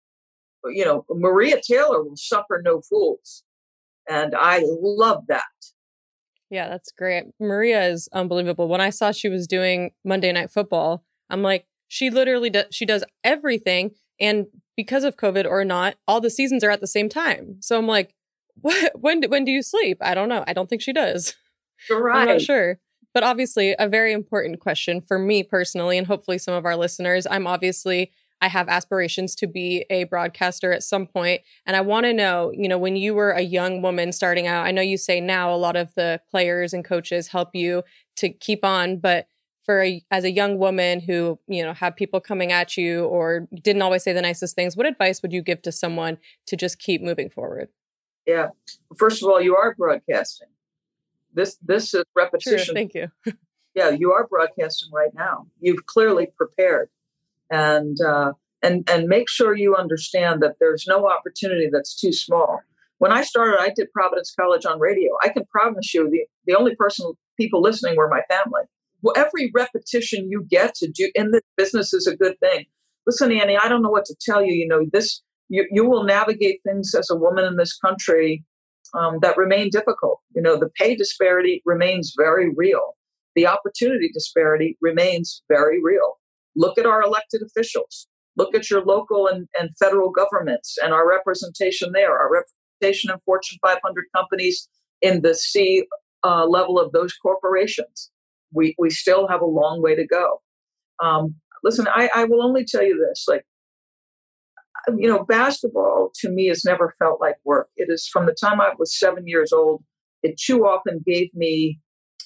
[0.66, 3.42] you know, Maria Taylor will suffer no fools.
[4.08, 5.42] And I love that.
[6.50, 7.24] Yeah, that's great.
[7.40, 8.68] Maria is unbelievable.
[8.68, 12.86] When I saw she was doing Monday Night Football, I'm like, she literally does, she
[12.86, 13.92] does everything.
[14.20, 17.56] And because of COVID or not, all the seasons are at the same time.
[17.60, 18.14] So I'm like,
[18.60, 19.98] what, when, when do you sleep?
[20.00, 20.44] I don't know.
[20.46, 21.34] I don't think she does.
[21.90, 22.20] Right.
[22.28, 22.78] I'm not sure.
[23.12, 27.28] But obviously, a very important question for me personally, and hopefully some of our listeners.
[27.30, 28.10] I'm obviously
[28.44, 31.40] I have aspirations to be a broadcaster at some point.
[31.64, 34.66] And I want to know, you know, when you were a young woman starting out,
[34.66, 37.84] I know you say now a lot of the players and coaches help you
[38.16, 39.28] to keep on, but
[39.62, 43.48] for a, as a young woman who, you know, have people coming at you or
[43.62, 46.78] didn't always say the nicest things, what advice would you give to someone to just
[46.78, 47.70] keep moving forward?
[48.26, 48.48] Yeah.
[48.98, 50.48] First of all, you are broadcasting.
[51.32, 52.66] This this is repetition.
[52.66, 53.08] True, thank you.
[53.74, 55.46] yeah, you are broadcasting right now.
[55.60, 56.90] You've clearly prepared
[57.50, 62.60] and uh, and and make sure you understand that there's no opportunity that's too small.
[62.98, 65.10] When I started, I did Providence College on radio.
[65.22, 68.62] I can promise you, the the only person people listening were my family.
[69.02, 72.64] Well, every repetition you get to do in this business is a good thing.
[73.06, 74.54] Listen, Annie, I don't know what to tell you.
[74.54, 78.44] You know, this you you will navigate things as a woman in this country
[78.94, 80.20] um, that remain difficult.
[80.34, 82.96] You know, the pay disparity remains very real.
[83.34, 86.18] The opportunity disparity remains very real.
[86.56, 88.06] Look at our elected officials.
[88.36, 93.18] Look at your local and, and federal governments and our representation there, our representation in
[93.24, 94.68] Fortune 500 companies
[95.00, 95.84] in the C
[96.24, 98.10] uh, level of those corporations.
[98.52, 100.40] We, we still have a long way to go.
[101.02, 103.44] Um, listen, I, I will only tell you this like,
[104.96, 107.68] you know, basketball to me has never felt like work.
[107.76, 109.82] It is from the time I was seven years old,
[110.22, 111.78] it too often gave me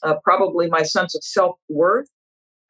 [0.02, 2.08] uh, probably my sense of self worth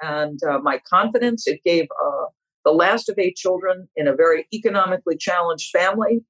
[0.01, 1.47] and uh, my confidence.
[1.47, 2.27] It gave uh,
[2.65, 6.23] the last of eight children in a very economically challenged family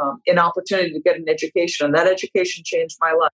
[0.00, 1.86] um, an opportunity to get an education.
[1.86, 3.32] And that education changed my life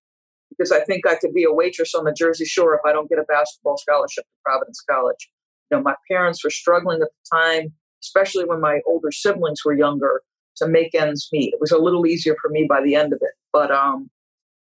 [0.49, 3.09] because I think I could be a waitress on the Jersey Shore if I don't
[3.09, 5.29] get a basketball scholarship to Providence College.
[5.69, 9.75] You know, my parents were struggling at the time, especially when my older siblings were
[9.75, 10.21] younger,
[10.57, 11.53] to make ends meet.
[11.53, 13.33] It was a little easier for me by the end of it.
[13.53, 14.09] But, um,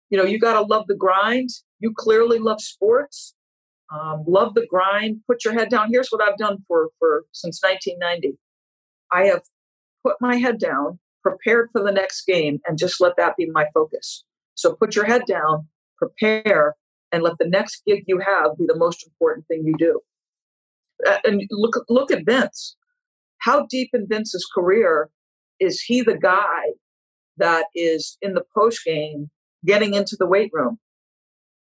[0.10, 1.50] you know, you got to love the grind.
[1.80, 3.34] You clearly love sports
[3.94, 5.22] um, love the grind.
[5.28, 5.90] Put your head down.
[5.92, 8.38] Here's what I've done for for since 1990.
[9.12, 9.42] I have
[10.04, 13.66] put my head down, prepared for the next game, and just let that be my
[13.74, 14.24] focus.
[14.56, 15.68] So put your head down,
[15.98, 16.76] prepare,
[17.12, 20.00] and let the next gig you have be the most important thing you do.
[21.24, 22.76] And look look at Vince.
[23.40, 25.10] How deep in Vince's career
[25.60, 26.64] is he the guy
[27.38, 29.30] that is in the post game
[29.66, 30.80] getting into the weight room?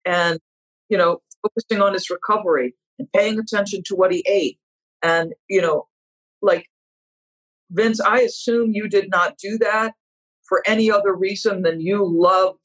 [0.05, 0.41] And
[0.89, 4.59] you know, focusing on his recovery and paying attention to what he ate.
[5.03, 5.87] And, you know,
[6.43, 6.67] like,
[7.71, 9.95] Vince, I assume you did not do that
[10.49, 12.65] for any other reason than you loved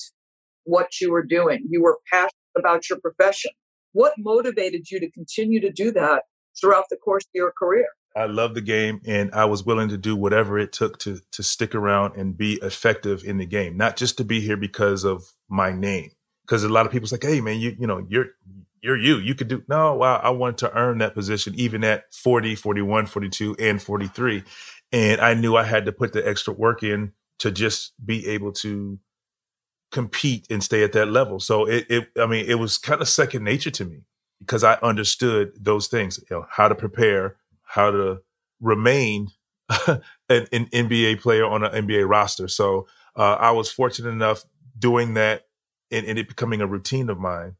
[0.63, 1.65] what you were doing.
[1.69, 3.51] You were passionate about your profession.
[3.91, 6.23] What motivated you to continue to do that
[6.59, 7.88] throughout the course of your career?
[8.15, 11.43] I love the game and I was willing to do whatever it took to to
[11.43, 15.23] stick around and be effective in the game, not just to be here because of
[15.49, 16.12] my name.
[16.45, 18.27] Because a lot of people's like, hey man, you you know, you're
[18.82, 19.17] you're you.
[19.17, 20.01] You could do no.
[20.01, 24.43] I wanted to earn that position even at 40, 41, 42, and 43.
[24.91, 28.51] And I knew I had to put the extra work in to just be able
[28.53, 28.99] to
[29.91, 31.39] compete and stay at that level.
[31.39, 34.01] So it, it I mean, it was kind of second nature to me
[34.39, 38.21] because I understood those things, you know, how to prepare, how to
[38.60, 39.29] remain
[39.88, 42.47] an, an, NBA player on an NBA roster.
[42.47, 44.43] So uh, I was fortunate enough
[44.77, 45.45] doing that
[45.93, 47.56] and, and it becoming a routine of mine.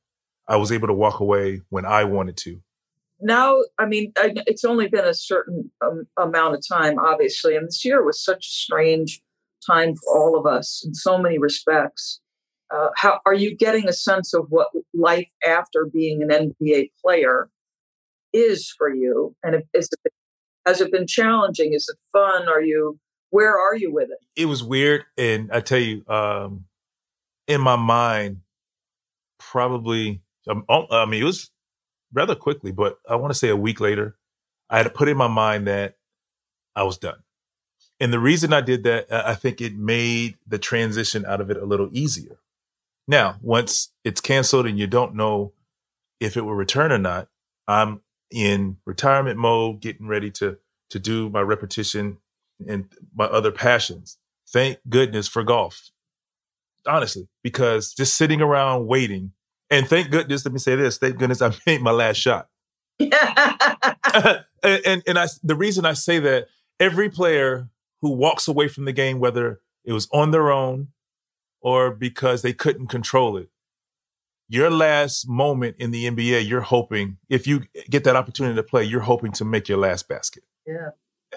[0.48, 2.62] I was able to walk away when I wanted to.
[3.22, 7.86] Now, I mean, it's only been a certain um, amount of time, obviously, and this
[7.86, 9.22] year was such a strange
[9.66, 12.20] time for all of us in so many respects.
[12.74, 17.50] Uh, how are you getting a sense of what life after being an NBA player
[18.34, 19.36] is for you?
[19.44, 20.12] And if, is it,
[20.66, 21.74] has it been challenging?
[21.74, 22.50] Is it fun?
[22.50, 24.20] Are you where are you with it?
[24.36, 26.66] It was weird, and I tell you, um,
[27.48, 28.42] in my mind,
[29.40, 30.22] probably.
[30.48, 31.52] Um, oh, I mean, it was
[32.12, 34.18] rather quickly, but I want to say a week later,
[34.70, 35.98] I had to put in my mind that
[36.76, 37.24] I was done.
[38.00, 41.58] And the reason I did that, I think it made the transition out of it
[41.58, 42.40] a little easier.
[43.08, 45.54] Now, once it's canceled and you don't know
[46.20, 47.28] if it will return or not,
[47.68, 48.02] I'm
[48.32, 50.58] in retirement mode, getting ready to
[50.90, 52.18] to do my repetition
[52.68, 54.18] and my other passions.
[54.48, 55.90] Thank goodness for golf.
[56.88, 59.32] Honestly, because just sitting around waiting,
[59.70, 62.50] and thank goodness, let me say this, thank goodness I made my last shot.
[63.00, 66.48] and, and and I the reason I say that
[66.80, 67.70] every player
[68.02, 70.90] who walks away from the game, whether it was on their own
[71.62, 73.50] or because they couldn't control it.
[74.50, 78.84] Your last moment in the NBA, you're hoping, if you get that opportunity to play,
[78.84, 80.44] you're hoping to make your last basket.
[80.68, 80.90] Yeah.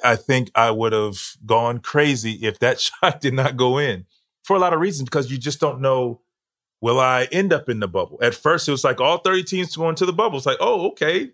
[0.04, 4.06] I think I would have gone crazy if that shot did not go in
[4.46, 6.20] for a lot of reasons because you just don't know
[6.80, 8.18] will I end up in the bubble?
[8.22, 10.36] At first, it was like all 30 teams going to the bubble.
[10.36, 11.30] It's like, oh, okay.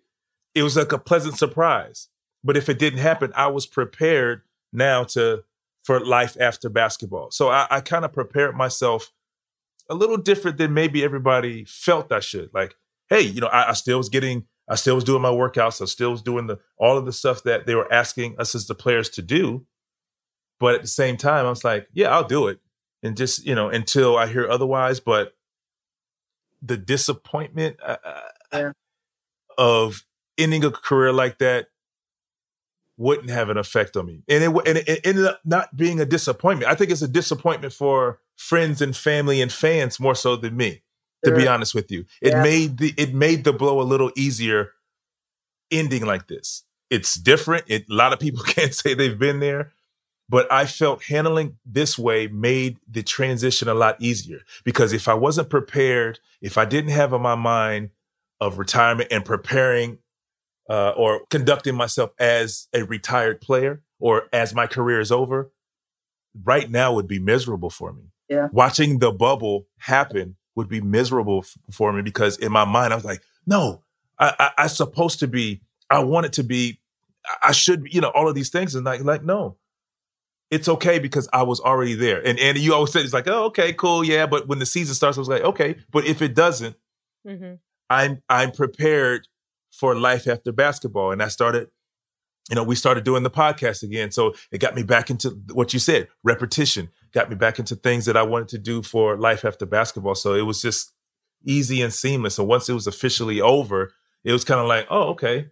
[0.54, 2.08] It was like a pleasant surprise.
[2.44, 5.44] But if it didn't happen, I was prepared now to
[5.82, 7.30] for life after basketball.
[7.32, 9.12] So I, I kind of prepared myself
[9.90, 12.50] a little different than maybe everybody felt I should.
[12.54, 12.76] Like,
[13.08, 15.82] hey, you know, I, I still was getting, I still was doing my workouts.
[15.82, 18.68] I still was doing the all of the stuff that they were asking us as
[18.68, 19.66] the players to do.
[20.60, 22.60] But at the same time, I was like, yeah, I'll do it.
[23.02, 25.00] And just, you know, until I hear otherwise.
[25.00, 25.34] But
[26.60, 28.20] the disappointment uh, uh
[28.52, 28.72] yeah.
[29.58, 30.04] of
[30.38, 31.66] ending a career like that
[32.96, 34.22] wouldn't have an effect on me.
[34.28, 36.70] And it, and it ended up not being a disappointment.
[36.70, 40.82] I think it's a disappointment for friends and family and fans more so than me,
[41.24, 42.04] to be honest with you.
[42.20, 42.42] It yeah.
[42.42, 44.72] made the it made the blow a little easier
[45.70, 46.64] ending like this.
[46.90, 47.64] It's different.
[47.68, 49.72] It, a lot of people can't say they've been there,
[50.32, 55.12] but I felt handling this way made the transition a lot easier because if I
[55.12, 57.90] wasn't prepared, if I didn't have in my mind
[58.40, 59.98] of retirement and preparing
[60.70, 65.52] uh, or conducting myself as a retired player or as my career is over,
[66.42, 68.04] right now would be miserable for me.
[68.30, 68.48] Yeah.
[68.52, 72.96] Watching the bubble happen would be miserable f- for me because in my mind I
[72.96, 73.82] was like, no,
[74.18, 75.60] I, I, I'm supposed to be.
[75.90, 76.80] I want it to be.
[77.42, 79.58] I should, you know, all of these things, and like, like, no,
[80.52, 82.24] it's okay because I was already there.
[82.24, 84.26] And and you always said it's like, oh, okay, cool, yeah.
[84.26, 85.76] But when the season starts, I was like, okay.
[85.90, 86.76] But if it doesn't,
[87.26, 87.54] mm-hmm.
[87.88, 89.26] I'm I'm prepared
[89.72, 91.10] for life after basketball.
[91.10, 91.68] And I started,
[92.50, 94.10] you know, we started doing the podcast again.
[94.10, 98.04] So it got me back into what you said, repetition, got me back into things
[98.04, 100.14] that I wanted to do for life after basketball.
[100.14, 100.92] So it was just
[101.42, 102.38] easy and seamless.
[102.38, 105.48] And once it was officially over, it was kind of like, oh, okay.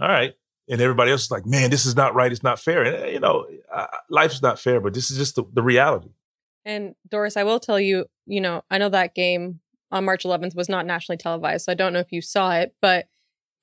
[0.00, 0.32] All right.
[0.68, 2.32] And everybody else is like, man, this is not right.
[2.32, 2.82] It's not fair.
[2.84, 6.10] And, you know, uh, life's not fair, but this is just the, the reality.
[6.64, 10.56] And Doris, I will tell you, you know, I know that game on March 11th
[10.56, 11.66] was not nationally televised.
[11.66, 13.06] So I don't know if you saw it, but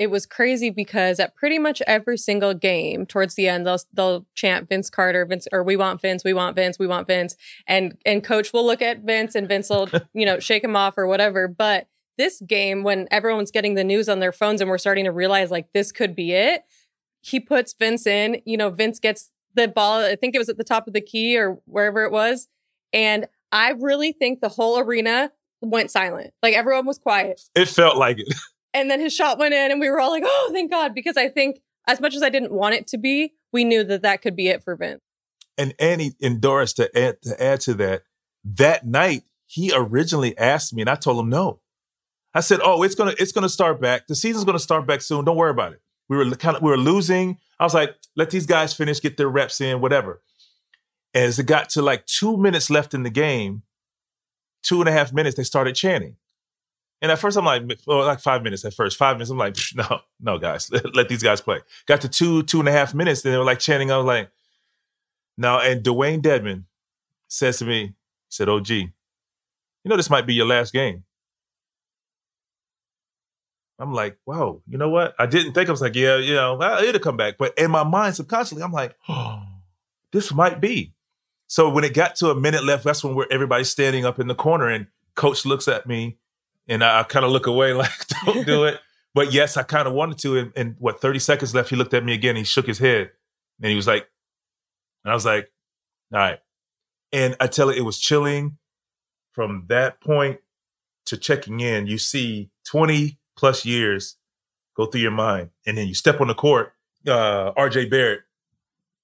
[0.02, 4.26] it was crazy because at pretty much every single game towards the end they'll they'll
[4.34, 7.36] chant Vince Carter Vince or we want Vince we want Vince we want Vince
[7.68, 10.98] and and coach will look at Vince and Vince will you know shake him off
[10.98, 11.88] or whatever but
[12.18, 15.52] this game when everyone's getting the news on their phones and we're starting to realize
[15.52, 16.64] like this could be it
[17.22, 20.58] he puts Vince in you know Vince gets the ball I think it was at
[20.58, 22.48] the top of the key or wherever it was
[22.94, 25.32] and I really think the whole arena
[25.62, 26.34] went silent.
[26.42, 27.42] Like everyone was quiet.
[27.56, 28.34] It felt like it.
[28.74, 30.96] And then his shot went in, and we were all like, oh, thank God.
[30.96, 34.02] Because I think, as much as I didn't want it to be, we knew that
[34.04, 35.02] that could be it for Vince.
[35.58, 38.04] And Annie and Doris, to add, to add to that,
[38.46, 41.60] that night, he originally asked me, and I told him no.
[42.34, 44.08] I said, "Oh, it's gonna it's gonna start back.
[44.08, 45.26] The season's gonna start back soon.
[45.26, 45.81] Don't worry about it."
[46.12, 47.38] We were kind of we were losing.
[47.58, 50.22] I was like, "Let these guys finish, get their reps in, whatever."
[51.14, 53.62] As it got to like two minutes left in the game,
[54.62, 56.18] two and a half minutes, they started chanting.
[57.02, 58.98] And at first, I'm like, well, like five minutes at first.
[58.98, 61.62] Five minutes, I'm like, no, no, guys, let, these guys play.
[61.86, 63.90] Got to two, two and a half minutes, and they were like chanting.
[63.90, 64.32] I was like,
[65.38, 65.60] no.
[65.60, 66.66] And Dewayne Dedmon
[67.30, 67.94] says to me, he
[68.28, 68.92] said, "Oh, gee,
[69.86, 71.06] you know this might be your last game."
[73.82, 75.16] I'm like, whoa, you know what?
[75.18, 77.38] I didn't think I was like, yeah, you know, it'll come back.
[77.40, 79.42] But in my mind, subconsciously, I'm like, oh,
[80.12, 80.94] this might be.
[81.48, 84.28] So when it got to a minute left, that's when we're everybody's standing up in
[84.28, 86.18] the corner, and coach looks at me,
[86.68, 88.80] and I, I kind of look away, like, don't do it.
[89.14, 90.38] But yes, I kind of wanted to.
[90.38, 93.12] And, and what, 30 seconds left, he looked at me again, he shook his head,
[93.62, 94.08] and he was like,
[95.04, 95.52] and I was like,
[96.14, 96.40] all right.
[97.12, 98.58] And I tell it, it was chilling.
[99.32, 100.40] From that point
[101.06, 104.18] to checking in, you see 20 plus years
[104.78, 105.50] go through your mind.
[105.66, 106.74] And then you step on the court,
[107.08, 108.22] uh, RJ Barrett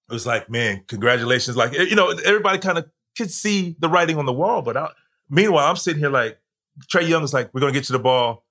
[0.10, 1.58] it was like, man, congratulations.
[1.58, 4.62] Like, you know, everybody kind of could see the writing on the wall.
[4.62, 4.90] But I,
[5.30, 6.40] meanwhile, I'm sitting here like,
[6.88, 8.46] Trae Young is like, we're going to get you the ball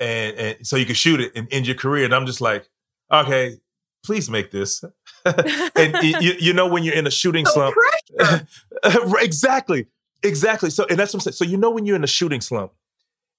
[0.00, 2.04] and, and so you can shoot it and end your career.
[2.04, 2.68] And I'm just like,
[3.10, 3.56] okay,
[4.04, 4.84] please make this.
[5.24, 7.74] and you, you know, when you're in a shooting slump.
[8.84, 9.86] exactly.
[10.22, 10.68] Exactly.
[10.68, 11.34] So, and that's what I'm saying.
[11.34, 12.72] So, you know, when you're in a shooting slump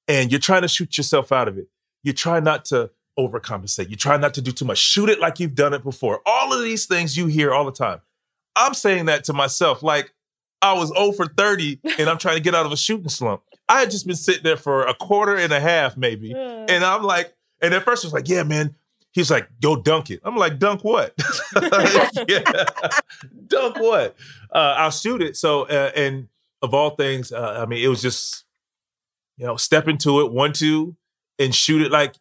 [0.08, 1.68] and you're trying to shoot yourself out of it,
[2.04, 3.90] you try not to overcompensate.
[3.90, 4.78] You try not to do too much.
[4.78, 6.22] Shoot it like you've done it before.
[6.26, 8.02] All of these things you hear all the time.
[8.56, 10.14] I'm saying that to myself like
[10.62, 13.42] I was 0 for 30 and I'm trying to get out of a shooting slump.
[13.70, 16.34] I had just been sitting there for a quarter and a half, maybe.
[16.34, 18.76] And I'm like, and at first I was like, yeah, man.
[19.12, 20.20] He's like, go dunk it.
[20.24, 21.14] I'm like, dunk what?
[22.28, 22.66] yeah.
[23.48, 24.16] dunk what?
[24.52, 25.36] Uh, I'll shoot it.
[25.36, 26.28] So, uh, and
[26.62, 28.46] of all things, uh, I mean, it was just,
[29.38, 30.96] you know, step into it, one, two,
[31.40, 32.16] and shoot it like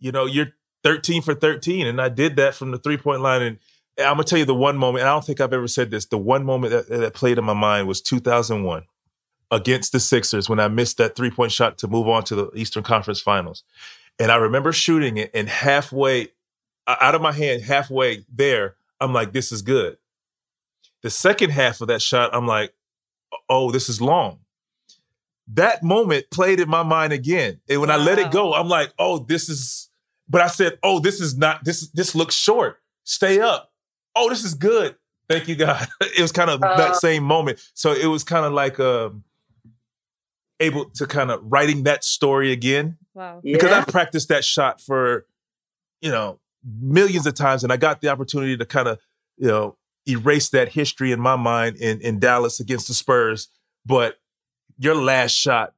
[0.00, 0.52] you know, you're
[0.82, 1.86] 13 for 13.
[1.86, 3.42] And I did that from the three point line.
[3.42, 3.58] And
[3.98, 6.06] I'm going to tell you the one moment, I don't think I've ever said this,
[6.06, 8.84] the one moment that, that played in my mind was 2001
[9.52, 12.50] against the Sixers when I missed that three point shot to move on to the
[12.54, 13.62] Eastern Conference Finals.
[14.18, 16.28] And I remember shooting it and halfway
[16.86, 19.98] out of my hand, halfway there, I'm like, this is good.
[21.02, 22.72] The second half of that shot, I'm like,
[23.48, 24.40] oh, this is long
[25.54, 27.60] that moment played in my mind again.
[27.68, 27.96] And when wow.
[27.96, 29.90] I let it go, I'm like, oh, this is
[30.30, 31.88] but I said, "Oh, this is not this.
[31.88, 32.78] This looks short.
[33.02, 33.72] Stay up.
[34.14, 34.94] Oh, this is good.
[35.28, 37.60] Thank you, God." it was kind of uh, that same moment.
[37.74, 39.24] So it was kind of like um,
[40.60, 42.96] able to kind of writing that story again.
[43.12, 43.40] Wow.
[43.42, 45.26] Because I've practiced that shot for
[46.00, 46.38] you know
[46.80, 49.00] millions of times, and I got the opportunity to kind of
[49.36, 49.76] you know
[50.08, 53.48] erase that history in my mind in in Dallas against the Spurs.
[53.84, 54.19] But
[54.80, 55.74] your last shot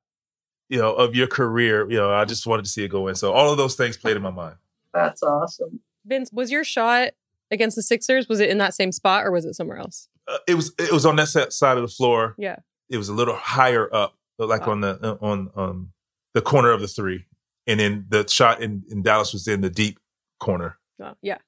[0.73, 3.15] you know, of your career, you know, I just wanted to see it go in.
[3.15, 4.57] So all of those things played in my mind.
[4.95, 5.81] That's awesome.
[6.07, 7.11] Vince, was your shot
[7.51, 8.27] against the Sixers?
[8.27, 10.09] Was it in that same spot or was it somewhere else?
[10.27, 10.73] Uh, it was.
[10.79, 12.35] It was on that side of the floor.
[12.39, 12.57] Yeah.
[12.89, 14.73] It was a little higher up, like wow.
[14.73, 15.93] on the uh, on um
[16.33, 17.27] the corner of the three,
[17.67, 19.99] and then the shot in in Dallas was in the deep
[20.41, 20.79] corner.
[21.03, 21.39] Oh, yeah.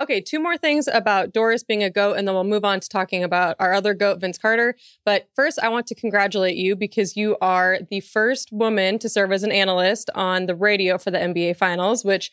[0.00, 2.88] Okay, two more things about Doris being a goat, and then we'll move on to
[2.88, 4.76] talking about our other goat, Vince Carter.
[5.04, 9.32] But first, I want to congratulate you because you are the first woman to serve
[9.32, 12.30] as an analyst on the radio for the NBA Finals, which,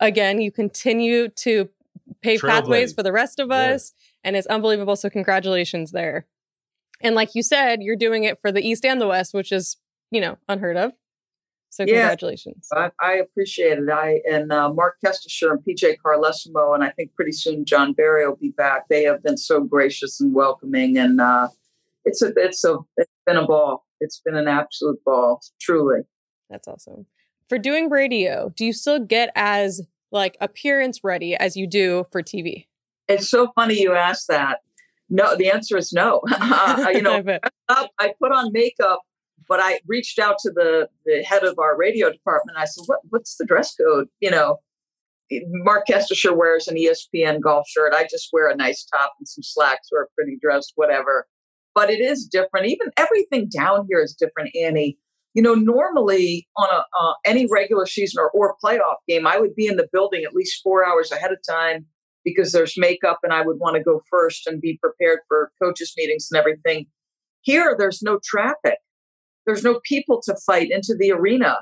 [0.00, 1.68] again, you continue to
[2.20, 4.28] pave pathways for the rest of us, yeah.
[4.28, 4.96] and it's unbelievable.
[4.96, 6.26] So, congratulations there.
[7.00, 9.76] And like you said, you're doing it for the East and the West, which is,
[10.10, 10.92] you know, unheard of.
[11.74, 12.68] So yeah, congratulations.
[12.72, 13.90] I, I, appreciate it.
[13.90, 18.24] I and uh, Marc Kestecher and PJ Carlesimo, and I think pretty soon Jon Barry
[18.28, 18.86] will be back.
[18.88, 21.48] They have been so gracious and welcoming, and uh,
[22.04, 23.84] it's a it's a it's been a ball.
[23.98, 26.02] It's been an absolute ball, truly.
[26.48, 27.06] That's awesome.
[27.48, 32.22] For doing radio, do you still get as like appearance ready as you do for
[32.22, 32.66] TV?
[33.08, 34.60] It's so funny you ask that.
[35.10, 36.20] No, the answer is no.
[36.30, 37.20] uh, you know,
[37.68, 39.00] I, I put on makeup
[39.48, 42.58] but I reached out to the, the head of our radio department.
[42.58, 44.08] I said, what, what's the dress code?
[44.20, 44.58] You know,
[45.46, 47.94] Marc Kestecher wears an ESPN golf shirt.
[47.94, 51.26] I just wear a nice top and some slacks or a pretty dress, whatever.
[51.74, 52.66] But it is different.
[52.66, 54.98] Even everything down here is different, Annie.
[55.32, 59.56] You know, normally on a uh, any regular season or, or playoff game, I would
[59.56, 61.86] be in the building at least four hours ahead of time
[62.24, 65.92] because there's makeup and I would want to go first and be prepared for coaches
[65.96, 66.86] meetings and everything.
[67.42, 68.78] Here, there's no traffic
[69.46, 71.58] there's no people to fight into the arena.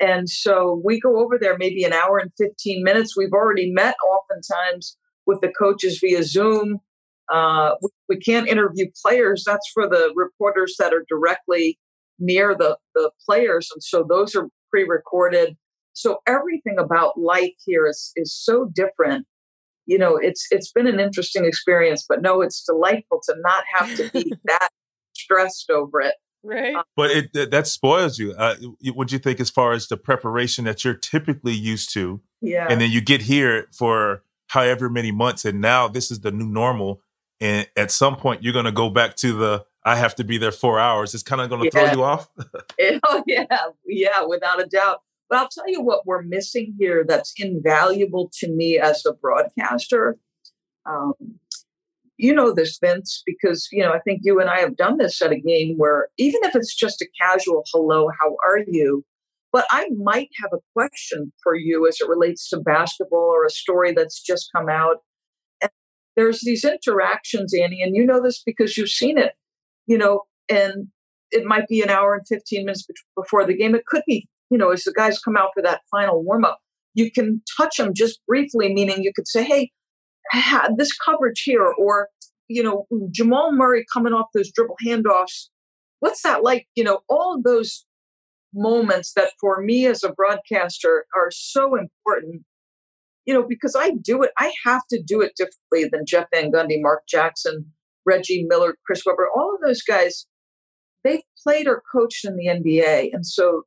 [0.00, 3.16] And so we go over there maybe an hour and 15 minutes.
[3.16, 6.80] We've already met oftentimes with the coaches via Zoom.
[7.32, 7.76] Uh,
[8.08, 9.44] we, can't interview players.
[9.46, 11.78] That's for the reporters that are directly
[12.18, 13.70] near the, the players.
[13.72, 15.56] And so those are pre recorded.
[15.92, 19.26] So everything about life here is, is so different.
[19.86, 23.96] You know, it's it's been an interesting experience, but no, it's delightful to not have
[23.96, 24.68] to be that
[25.14, 26.14] stressed over it.
[26.44, 26.74] Right.
[26.74, 28.32] Uh, but it that spoils you.
[28.32, 28.56] Uh,
[28.94, 32.20] what do you think as far as the preparation that you're typically used to?
[32.40, 32.66] Yeah.
[32.68, 36.48] And then you get here for however many months, and now this is the new
[36.48, 37.00] normal.
[37.40, 40.38] And at some point, you're going to go back to the I have to be
[40.38, 41.14] there four hours.
[41.14, 41.92] It's kind of going to yeah.
[41.92, 42.28] throw you off.
[43.04, 43.46] oh yeah,
[43.86, 45.02] yeah, without a doubt.
[45.28, 50.18] But I'll tell you what we're missing here that's invaluable to me as a broadcaster.
[50.84, 51.14] Um,
[52.22, 55.20] you know this, Vince, because you know I think you and I have done this
[55.20, 59.04] at a game where even if it's just a casual "Hello, how are you,"
[59.52, 63.50] but I might have a question for you as it relates to basketball or a
[63.50, 64.98] story that's just come out.
[65.60, 65.70] And
[66.16, 69.32] there's these interactions, Annie, and you know this because you've seen it.
[69.86, 70.86] You know, and
[71.32, 73.74] it might be an hour and 15 minutes before the game.
[73.74, 76.60] It could be, you know, as the guys come out for that final warm up,
[76.94, 79.72] you can touch them just briefly, meaning you could say, hey,
[80.76, 82.08] this coverage here, or,
[82.48, 85.48] you know, Jamal Murray coming off those dribble handoffs.
[86.00, 86.66] What's that like?
[86.74, 87.84] You know, all those
[88.54, 92.42] moments that for me as a broadcaster are so important
[93.24, 96.50] you know because i do it i have to do it differently than jeff van
[96.52, 97.64] gundy mark jackson
[98.04, 100.26] reggie miller chris webber all of those guys
[101.04, 103.62] they've played or coached in the nba and so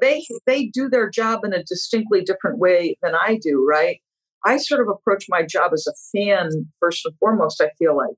[0.00, 4.00] they they do their job in a distinctly different way than i do right
[4.44, 8.14] i sort of approach my job as a fan first and foremost i feel like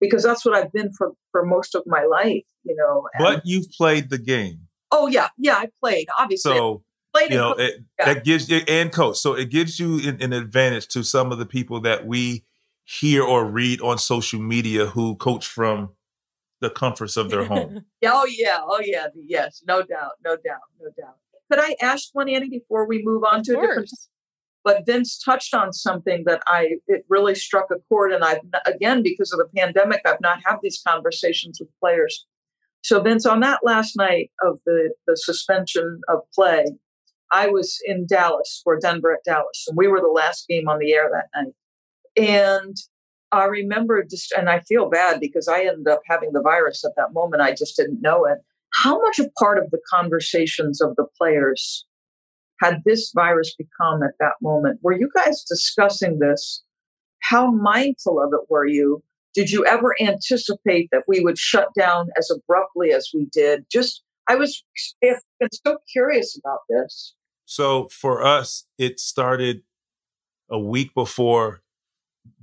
[0.00, 3.70] because that's what i've been for for most of my life you know but you've
[3.70, 6.54] played the game Oh yeah, yeah, I played obviously.
[6.54, 8.14] So played you know it, yeah.
[8.14, 9.18] that gives you and coach.
[9.18, 12.44] So it gives you an, an, advantage to some of the people that we
[12.84, 15.90] hear or read on social media who coach from
[16.60, 17.84] the comforts of their home.
[18.00, 21.16] yeah, oh yeah, oh yeah, yes, no doubt, no doubt, no doubt.
[21.50, 23.66] Could I ask one, Annie, before we move on of to course.
[23.66, 23.90] a different?
[24.66, 29.00] But Vince touched on something that I it really struck a chord, and I've again
[29.00, 32.26] because of the pandemic, I've not had these conversations with players.
[32.82, 36.64] So, Vince, on that last night of the, the suspension of play,
[37.30, 40.80] I was in Dallas for Denver at Dallas, and we were the last game on
[40.80, 41.54] the air that night.
[42.16, 42.76] And
[43.30, 46.96] I remember just, and I feel bad because I ended up having the virus at
[46.96, 47.40] that moment.
[47.40, 48.38] I just didn't know it.
[48.74, 51.85] How much a part of the conversations of the players
[52.60, 54.80] had this virus become at that moment?
[54.82, 56.62] Were you guys discussing this?
[57.20, 59.02] How mindful of it were you?
[59.34, 63.66] Did you ever anticipate that we would shut down as abruptly as we did?
[63.70, 64.64] Just, I was
[65.04, 67.14] I've been so curious about this.
[67.44, 69.62] So for us, it started
[70.50, 71.62] a week before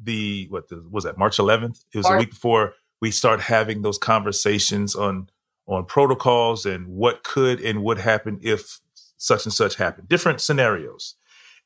[0.02, 1.84] the what the, was that March 11th?
[1.94, 2.16] It was March.
[2.16, 5.30] a week before we start having those conversations on
[5.68, 8.80] on protocols and what could and would happen if
[9.18, 10.10] such and such happened.
[10.10, 11.16] Different scenarios,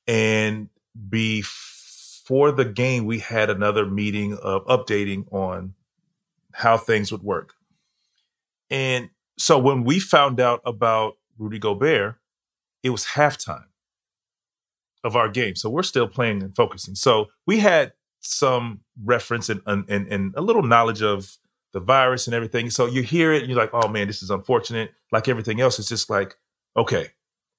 [0.08, 0.70] and
[1.10, 1.68] before
[2.28, 5.74] for the game, we had another meeting of updating on
[6.52, 7.54] how things would work.
[8.70, 12.16] And so when we found out about Rudy Gobert,
[12.84, 13.68] it was halftime
[15.06, 15.56] of our game.
[15.56, 16.96] So we're still playing and focusing.
[16.96, 21.38] So we had some reference and, and, and a little knowledge of
[21.72, 22.70] the virus and everything.
[22.70, 24.92] So you hear it and you're like, oh man, this is unfortunate.
[25.14, 26.36] Like everything else, it's just like,
[26.76, 27.12] okay,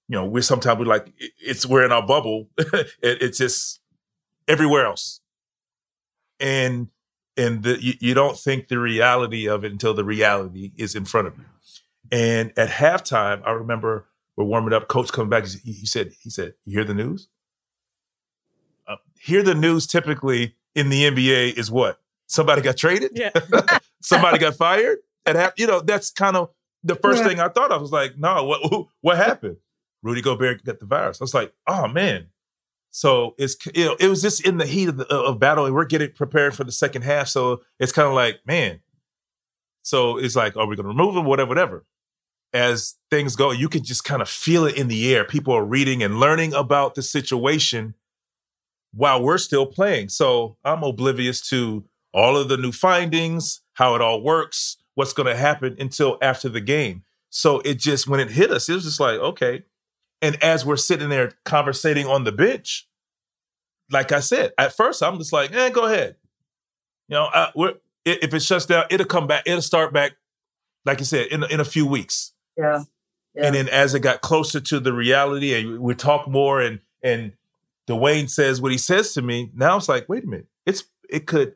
[0.09, 2.49] you know, we sometimes we're like, it's we're in our bubble.
[2.59, 3.81] it, it's just
[4.47, 5.21] everywhere else.
[6.41, 6.89] And
[7.37, 11.05] and the, you, you don't think the reality of it until the reality is in
[11.05, 11.45] front of you.
[12.11, 14.07] And at halftime, I remember
[14.37, 14.89] we're warming up.
[14.89, 15.47] Coach coming back.
[15.47, 17.29] He, he said, "He said, you hear the news?
[18.87, 19.87] Uh, hear the news.
[19.87, 23.13] Typically in the NBA is what somebody got traded.
[23.15, 23.31] Yeah.
[24.01, 24.99] somebody got fired.
[25.27, 26.51] and half, you know, that's kind of
[26.83, 27.29] the first yeah.
[27.29, 27.79] thing I thought of.
[27.79, 29.57] I was like, no, what what happened?
[30.03, 31.21] Rudy Gobert got the virus.
[31.21, 32.29] I was like, oh man,
[32.91, 35.75] so it's you know, it was just in the heat of, the, of battle, and
[35.75, 37.29] we're getting prepared for the second half.
[37.29, 38.81] So it's kind of like, man.
[39.83, 41.25] So it's like, are we going to remove him?
[41.25, 41.87] Whatever, whatever.
[42.53, 45.25] As things go, you can just kind of feel it in the air.
[45.25, 47.95] People are reading and learning about the situation
[48.93, 50.09] while we're still playing.
[50.09, 51.85] So I'm oblivious to
[52.15, 56.49] all of the new findings, how it all works, what's going to happen until after
[56.49, 57.05] the game.
[57.29, 59.65] So it just when it hit us, it was just like, okay.
[60.21, 62.89] And as we're sitting there conversating on the bench,
[63.91, 66.17] like I said, at first I'm just like, eh, go ahead.
[67.09, 69.45] You know, uh, we're, if it shuts down, it'll come back.
[69.47, 70.13] It'll start back,
[70.85, 72.33] like you said, in in a few weeks.
[72.57, 72.85] Yeah.
[73.35, 73.47] yeah.
[73.47, 77.33] And then as it got closer to the reality, and we talk more, and and
[77.89, 79.51] Dewayne says what he says to me.
[79.55, 81.55] Now it's like, wait a minute, it's it could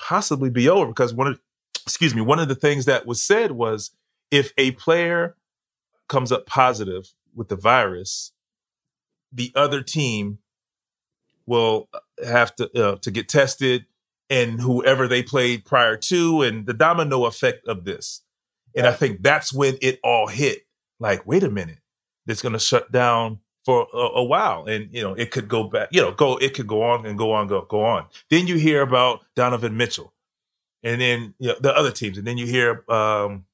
[0.00, 1.40] possibly be over because one of
[1.84, 3.90] excuse me, one of the things that was said was
[4.30, 5.36] if a player
[6.08, 8.32] comes up positive with the virus,
[9.32, 10.38] the other team
[11.46, 11.88] will
[12.26, 13.86] have to uh, to get tested
[14.28, 18.22] and whoever they played prior to and the domino effect of this.
[18.76, 20.66] And I think that's when it all hit.
[21.00, 21.78] Like, wait a minute,
[22.26, 25.64] it's going to shut down for a, a, while, and you know it could go
[25.64, 25.88] back.
[25.92, 28.06] You know, go it could go on and go on, go go on.
[28.30, 30.12] Then you hear about Donovan Mitchell,
[30.82, 33.44] and then you know, the other teams, and then you hear um,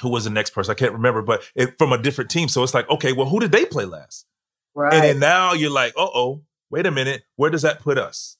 [0.00, 0.72] who was the next person?
[0.72, 2.48] I can't remember, but it, from a different team.
[2.48, 4.26] So it's like, okay, well, who did they play last?
[4.74, 4.92] Right.
[4.92, 8.36] And then now you're like, uh oh, wait a minute, where does that put us?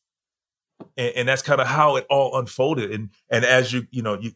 [0.97, 2.91] And, and that's kind of how it all unfolded.
[2.91, 4.33] And and as you you know you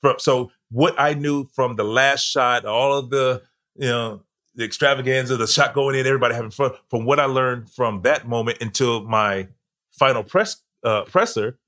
[0.00, 3.42] from so what I knew from the last shot, all of the
[3.76, 4.22] you know
[4.54, 6.72] the extravaganza, the shot going in, everybody having fun.
[6.88, 9.48] From what I learned from that moment until my
[9.92, 11.58] final press uh, presser,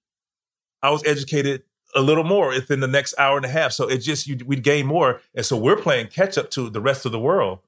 [0.82, 1.64] I was educated
[1.94, 3.72] a little more within the next hour and a half.
[3.72, 6.80] So it just you, we'd gain more, and so we're playing catch up to the
[6.80, 7.60] rest of the world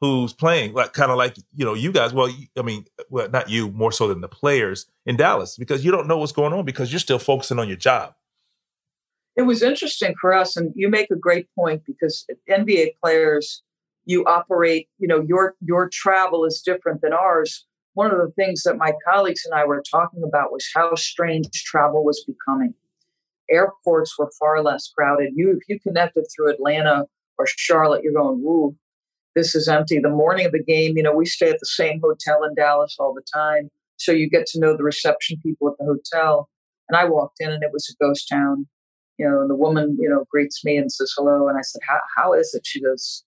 [0.00, 2.12] who's playing like kind of like you know you guys.
[2.12, 5.90] Well, I mean, well, not you more so than the players in Dallas because you
[5.90, 8.14] don't know what's going on because you're still focusing on your job.
[9.36, 13.62] It was interesting for us, and you make a great point because NBA players,
[14.06, 17.66] you operate, you know, your your travel is different than ours.
[17.94, 21.48] One of the things that my colleagues and I were talking about was how strange
[21.64, 22.74] travel was becoming.
[23.50, 25.32] Airports were far less crowded.
[25.34, 27.04] You, if you connected through Atlanta
[27.38, 28.76] or Charlotte, you're going, "Woo,
[29.34, 32.00] this is empty." The morning of the game, you know, we stay at the same
[32.00, 35.78] hotel in Dallas all the time, so you get to know the reception people at
[35.78, 36.48] the hotel.
[36.88, 38.66] And I walked in, and it was a ghost town
[39.18, 41.48] you know, and the woman, you know, greets me and says hello.
[41.48, 42.66] And I said, how, how is it?
[42.66, 43.24] She goes,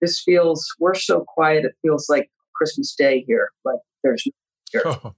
[0.00, 1.64] this feels, we're so quiet.
[1.64, 3.50] It feels like Christmas Day here.
[3.64, 4.24] Like there's
[4.74, 5.12] no here.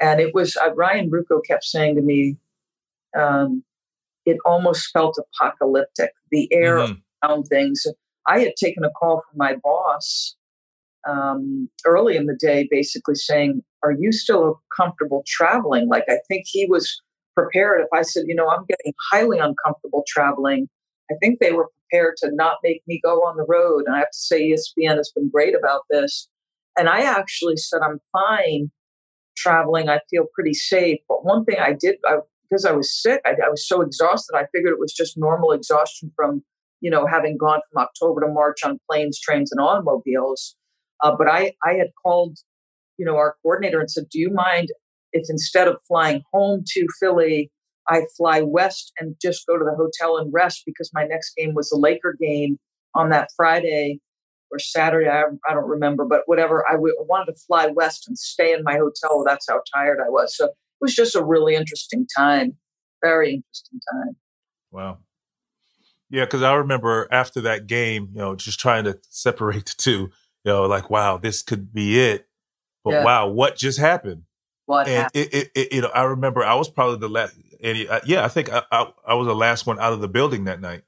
[0.00, 2.36] And it was, uh, Ryan Ruocco kept saying to me,
[3.18, 3.64] um,
[4.28, 6.12] it almost felt apocalyptic.
[6.30, 6.94] The air mm-hmm.
[7.24, 7.86] around things.
[8.26, 10.36] I had taken a call from my boss
[11.08, 16.44] um, early in the day, basically saying, "Are you still comfortable traveling?" Like I think
[16.46, 17.00] he was
[17.34, 17.80] prepared.
[17.80, 20.68] If I said, you know, I'm getting highly uncomfortable traveling,
[21.10, 23.84] I think they were prepared to not make me go on the road.
[23.86, 26.28] And I have to say, ESPN has been great about this.
[26.76, 28.70] And I actually said, I'm fine
[29.36, 29.88] traveling.
[29.88, 30.98] I feel pretty safe.
[31.08, 32.16] But one thing I did, I,
[32.48, 34.36] because I was sick, I, I was so exhausted.
[34.36, 36.42] I figured it was just normal exhaustion from,
[36.80, 40.56] you know, having gone from October to March on planes, trains, and automobiles.
[41.02, 42.38] Uh, but I, I had called,
[42.98, 44.70] you know, our coordinator and said, "Do you mind
[45.12, 47.50] if instead of flying home to Philly,
[47.88, 51.54] I fly west and just go to the hotel and rest because my next game
[51.54, 52.58] was the Laker game
[52.94, 54.00] on that Friday
[54.50, 55.08] or Saturday.
[55.08, 56.68] I, I don't remember, but whatever.
[56.68, 59.24] I, w- wanted to fly west and stay in my hotel.
[59.26, 60.36] That's how tired I was.
[60.36, 62.56] So was just a really interesting time.
[63.02, 64.16] Very interesting time.
[64.70, 64.98] Wow.
[66.10, 70.10] Yeah, because I remember after that game, you know, just trying to separate the two,
[70.44, 72.26] you know, like, wow, this could be it.
[72.84, 73.04] But yeah.
[73.04, 74.22] wow, what just happened?
[74.68, 75.24] what and happened?
[75.24, 78.24] It, it, it, you know, I remember I was probably the last, and uh, yeah,
[78.24, 80.82] I think I, I, I, was the last one out of the building that night,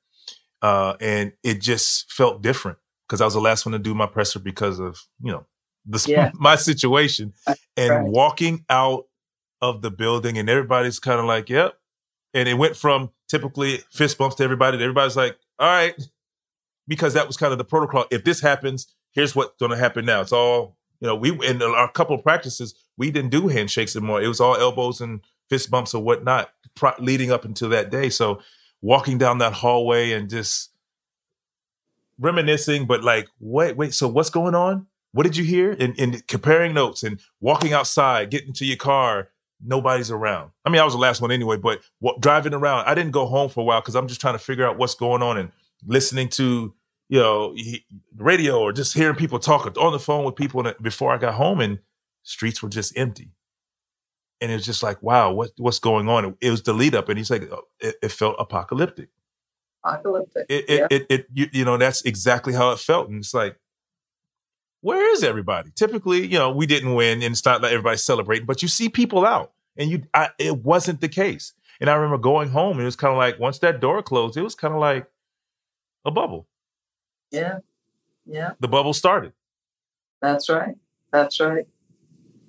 [0.61, 2.78] uh, and it just felt different
[3.09, 5.47] because I was the last one to do my presser because of you know
[5.86, 6.30] the yeah.
[6.38, 7.32] my situation,
[7.76, 8.05] and right.
[8.05, 9.07] walking out
[9.63, 11.79] of the building, and everybody's kind of like, "Yep,"
[12.35, 14.77] and it went from typically fist bumps to everybody.
[14.79, 15.95] Everybody's like, "All right,"
[16.89, 18.07] because that was kind of the protocol.
[18.11, 20.21] If this happens, here's what's going to happen now.
[20.21, 24.23] It's all you know, we in our couple of practices, we didn't do handshakes anymore.
[24.23, 28.11] It was all elbows and fist bumps or whatnot pro- leading up until that day.
[28.11, 28.41] So
[28.83, 30.71] walking down that hallway and just
[32.19, 34.87] reminiscing, but like, wait, wait, so what's going on?
[35.13, 35.73] What did you hear?
[35.73, 39.31] And, and comparing notes and walking outside, getting to your car,
[39.65, 40.51] nobody's around.
[40.65, 43.27] I mean, I was the last one anyway, but what, driving around, I didn't go
[43.27, 45.53] home for a while because I'm just trying to figure out what's going on and
[45.87, 46.75] listening to
[47.11, 47.55] you know,
[48.17, 51.61] radio or just hearing people talk on the phone with people before I got home
[51.61, 51.81] and
[52.23, 53.33] streets were just empty.
[54.41, 56.37] And it was just like, wow, what what's going on?
[56.41, 59.11] It, was the lead up, and he's like, oh, it, it, felt apocalyptic.
[59.85, 60.47] Apocalyptic.
[60.49, 60.87] It, it, yeah.
[60.89, 63.57] it, it, you, you know, that's exactly how it felt, and it's like,
[64.81, 65.70] where is everybody?
[65.74, 68.89] Typically, you know, we didn't win, and it's not like everybody's celebrating, but you see
[68.89, 71.53] people out, and you, I, it wasn't the case.
[71.81, 74.37] And I remember going home, and it was kind of like once that door closed,
[74.37, 75.07] it was kind of like
[76.05, 76.47] a bubble.
[77.31, 77.59] Yeah.
[78.26, 78.53] Yeah.
[78.61, 79.33] The bubble started.
[80.20, 80.76] That's right.
[81.12, 81.66] That's right.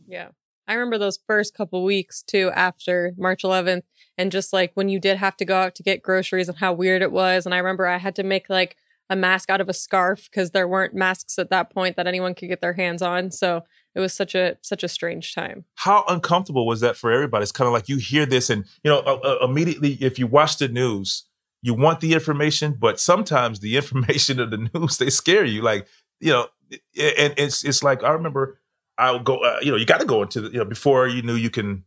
[0.07, 0.29] Yeah.
[0.67, 3.83] I remember those first couple weeks too after March 11th
[4.17, 6.73] and just like when you did have to go out to get groceries and how
[6.73, 8.77] weird it was and I remember I had to make like
[9.11, 12.33] a mask out of a scarf because there weren't masks at that point that anyone
[12.33, 13.61] could get their hands on so
[13.93, 17.51] it was such a such a strange time how uncomfortable was that for everybody it's
[17.51, 20.57] kind of like you hear this and you know uh, uh, immediately if you watch
[20.57, 21.25] the news
[21.61, 25.61] you want the information, but sometimes the information of the news they scare you.
[25.61, 25.87] Like
[26.19, 28.59] you know, and it's it's like I remember
[28.97, 29.37] I'll go.
[29.37, 31.49] Uh, you know, you got to go into the, you know before you knew you
[31.49, 31.85] can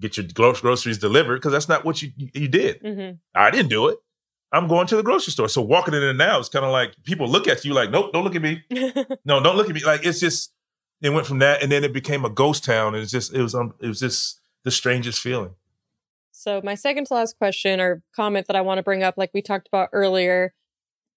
[0.00, 2.82] get your groceries delivered because that's not what you you did.
[2.82, 3.16] Mm-hmm.
[3.34, 3.98] I didn't do it.
[4.52, 5.48] I'm going to the grocery store.
[5.48, 8.12] So walking in there now, is kind of like people look at you like, nope,
[8.12, 8.64] don't look at me.
[9.24, 9.84] no, don't look at me.
[9.84, 10.52] Like it's just
[11.02, 12.94] it went from that, and then it became a ghost town.
[12.94, 15.54] And it's just it was um, it was just the strangest feeling.
[16.32, 19.30] So, my second to last question or comment that I want to bring up, like
[19.34, 20.54] we talked about earlier,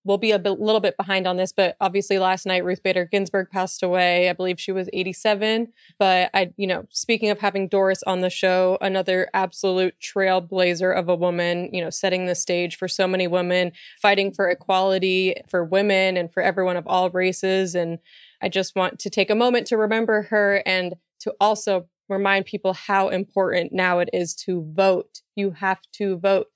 [0.06, 3.50] we'll be a little bit behind on this, but obviously last night Ruth Bader Ginsburg
[3.50, 4.30] passed away.
[4.30, 5.72] I believe she was 87.
[5.98, 11.08] But I, you know, speaking of having Doris on the show, another absolute trailblazer of
[11.10, 15.64] a woman, you know, setting the stage for so many women, fighting for equality for
[15.64, 17.76] women and for everyone of all races.
[17.76, 18.00] And
[18.42, 22.74] I just want to take a moment to remember her and to also remind people
[22.74, 25.22] how important now it is to vote.
[25.36, 26.53] You have to vote.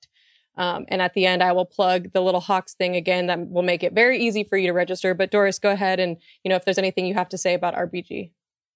[0.58, 3.28] Um, and at the end, I will plug the little Hawks thing again.
[3.28, 5.14] That will make it very easy for you to register.
[5.14, 7.74] But Doris, go ahead and you know if there's anything you have to say about
[7.74, 8.32] RBG.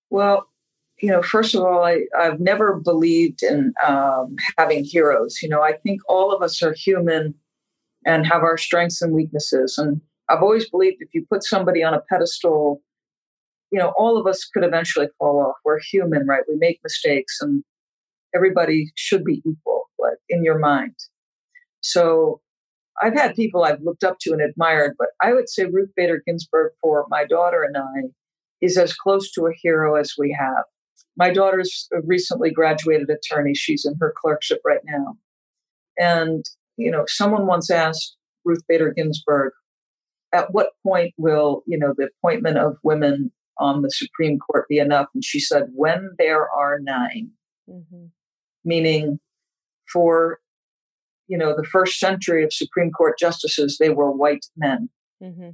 [0.09, 0.49] Well,
[1.01, 5.39] you know, first of all, I, I've never believed in um, having heroes.
[5.43, 7.35] You know, I think all of us are human
[8.07, 9.78] and have our strengths and weaknesses.
[9.78, 12.83] And I've always believed if you put somebody on a pedestal,
[13.70, 15.57] you know, all of us could eventually fall off.
[15.64, 16.45] We're human, right?
[16.49, 17.64] We make mistakes, and
[18.35, 20.95] everybody should be equal, like in your mind.
[21.83, 22.41] So
[23.01, 26.22] I've had people I've looked up to and admired, but I would say Ruth Bader
[26.26, 28.11] Ginsburg for my daughter and I
[28.61, 30.64] is as close to a hero as we have.
[31.16, 33.55] My daughter's a recently graduated attorney.
[33.55, 35.16] She's in her clerkship right now.
[35.99, 36.45] And,
[36.76, 39.53] you know, someone once asked Ruth Bader Ginsburg,
[40.33, 44.78] at what point will, you know, the appointment of women on the Supreme Court be
[44.78, 45.09] enough?
[45.14, 47.30] And she said, when there are 9
[47.68, 48.07] mm-hmm.
[48.64, 49.18] meaning
[49.93, 50.39] for
[51.29, 54.89] you know, the first century of Supreme Court justices, they were white men.
[55.23, 55.51] Mm-hmm.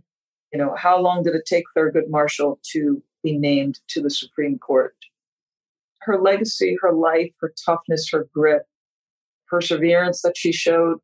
[0.52, 4.58] You know, how long did it take Thurgood Marshall to be named to the Supreme
[4.58, 4.94] Court?
[6.00, 8.62] Her legacy, her life, her toughness, her grit,
[9.48, 10.98] perseverance that she showed,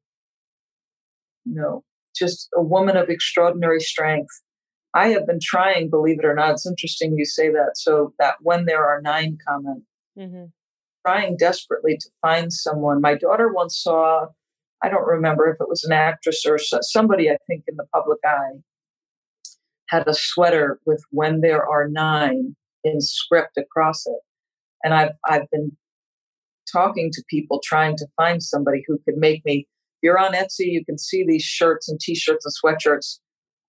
[1.45, 1.85] you know,
[2.17, 4.43] just a woman of extraordinary strength.
[4.95, 7.73] I have been trying, believe it or not, it's interesting you say that.
[7.75, 9.83] So that when there are nine comment,
[10.17, 10.45] mm-hmm.
[11.05, 13.01] trying desperately to find someone.
[13.01, 14.29] My daughter once saw
[14.85, 18.19] I don't remember if it was an actress or somebody, I think, in the public
[18.23, 18.61] eye,
[19.89, 22.55] had a sweater with when there are nine
[22.85, 24.21] in script across it.
[24.83, 25.75] And I've, I've been
[26.71, 29.67] talking to people trying to find somebody who could make me.
[30.03, 33.21] You're on Etsy, you can see these shirts and t-shirts and sweatshirts.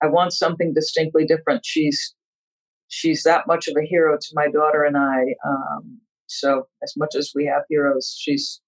[0.04, 1.66] I want something distinctly different.
[1.66, 2.14] She's
[2.90, 5.22] she's that much of a hero to my daughter and I.
[5.48, 8.60] Um, so as much as we have heroes, she's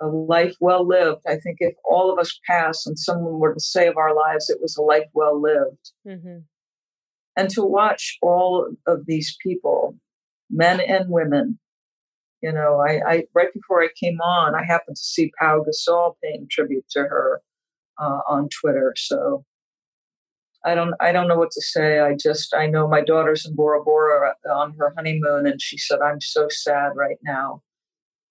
[0.00, 1.22] a life well lived.
[1.26, 4.50] I think if all of us pass and someone were to say of our lives,
[4.50, 5.92] it was a life well lived.
[6.06, 6.38] Mm-hmm.
[7.36, 9.96] And to watch all of these people,
[10.50, 11.58] men and women,
[12.42, 16.14] you know, I, I, right before I came on, I happened to see Pau Gasol
[16.22, 17.40] paying tribute to her
[17.98, 18.94] uh, on Twitter.
[18.96, 19.44] So
[20.64, 22.00] I don't I don't know what to say.
[22.00, 26.00] I just I know my daughter's in Bora Bora on her honeymoon, and she said
[26.00, 27.62] I'm so sad right now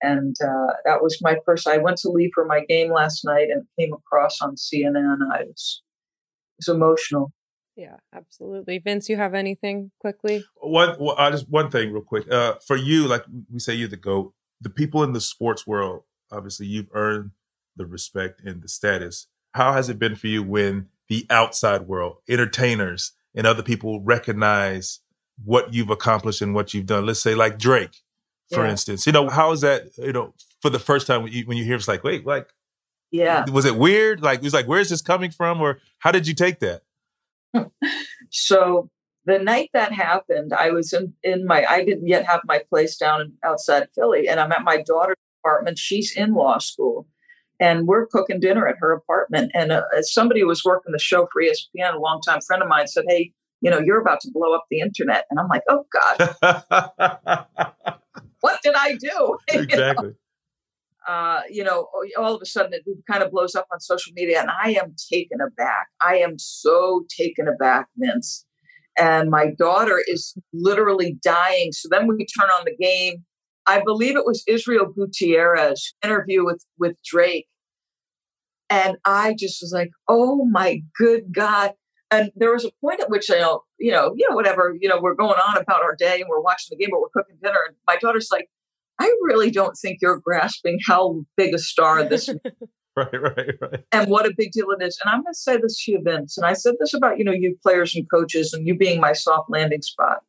[0.03, 1.67] and uh, that was my first.
[1.67, 5.17] I went to leave for my game last night and came across on CNN.
[5.33, 5.81] I was,
[6.59, 7.31] it was emotional.
[7.75, 8.77] Yeah, absolutely.
[8.77, 10.43] Vince, you have anything quickly?
[10.61, 12.29] One, well, uh, just one thing, real quick.
[12.29, 14.33] Uh, for you, like we say, you're the goat.
[14.61, 17.31] The people in the sports world, obviously, you've earned
[17.75, 19.27] the respect and the status.
[19.53, 24.99] How has it been for you when the outside world, entertainers, and other people recognize
[25.43, 27.05] what you've accomplished and what you've done?
[27.05, 28.03] Let's say, like Drake
[28.51, 28.71] for yeah.
[28.71, 29.05] instance.
[29.05, 31.63] You know, how is that, you know, for the first time when you, when you
[31.63, 32.47] hear it's like, wait, like,
[33.13, 33.45] yeah.
[33.51, 34.23] Was it weird?
[34.23, 35.61] Like, it was like, where's this coming from?
[35.61, 36.81] Or how did you take that?
[38.31, 38.89] so
[39.25, 42.97] the night that happened, I was in, in my, I didn't yet have my place
[42.97, 45.77] down outside Philly, and I'm at my daughter's apartment.
[45.77, 47.07] She's in law school,
[47.59, 49.51] and we're cooking dinner at her apartment.
[49.53, 52.87] And uh, somebody who was working the show for ESPN, a longtime friend of mine,
[52.87, 53.31] said, Hey,
[53.63, 55.23] you know, you're about to blow up the internet.
[55.31, 56.35] And I'm like, Oh, God.
[58.41, 59.37] what did I do?
[59.47, 60.07] Exactly.
[60.09, 60.13] you,
[61.07, 61.13] know?
[61.13, 61.87] Uh, you know,
[62.19, 64.95] all of a sudden it kind of blows up on social media, and I am
[65.11, 65.87] taken aback.
[66.01, 68.45] I am so taken aback, Vince.
[68.97, 71.71] And my daughter is literally dying.
[71.71, 73.23] So then we turn on the game.
[73.65, 77.47] I believe it was Israel Gutierrez interview with with Drake,
[78.69, 81.71] and I just was like, "Oh my good God!"
[82.13, 84.87] And there was a point at which I know, you know, you know, whatever, you
[84.87, 87.37] know, we're going on about our day and we're watching the game, but we're cooking
[87.41, 87.59] dinner.
[87.67, 88.49] And my daughter's like,
[88.99, 92.37] I really don't think you're grasping how big a star this is.
[92.95, 93.83] right, right, right.
[93.91, 94.99] And what a big deal it is.
[95.03, 96.37] And I'm going to say this to you, Vince.
[96.37, 99.13] And I said this about, you know, you players and coaches and you being my
[99.13, 100.19] soft landing spot.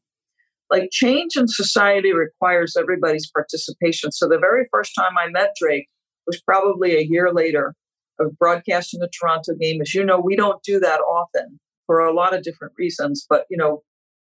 [0.71, 4.11] Like change in society requires everybody's participation.
[4.11, 5.89] So the very first time I met Drake
[6.27, 7.75] was probably a year later
[8.19, 9.83] of broadcasting the Toronto game.
[9.83, 13.27] As you know, we don't do that often for a lot of different reasons.
[13.29, 13.83] But you know,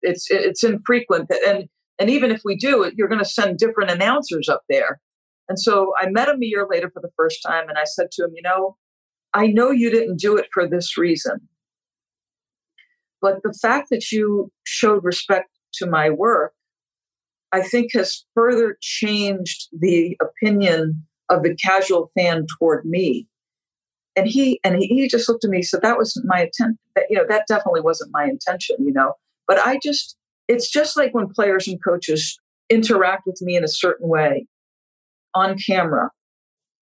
[0.03, 3.91] it's it's infrequent, and and even if we do it, you're going to send different
[3.91, 5.01] announcers up there.
[5.49, 8.11] And so I met him a year later for the first time, and I said
[8.13, 8.77] to him, you know,
[9.35, 11.41] I know you didn't do it for this reason.
[13.21, 16.53] But the fact that you showed respect to my work,
[17.53, 23.27] I think has further changed the opinion of the casual fan toward me.
[24.17, 26.79] And he and he, just looked at me said, That wasn't my intent.
[26.95, 29.15] That, you know, that definitely wasn't my intention, you know.
[29.47, 30.17] But I just
[30.49, 32.39] it's just like when players and coaches
[32.71, 34.47] interact with me in a certain way
[35.35, 36.11] on camera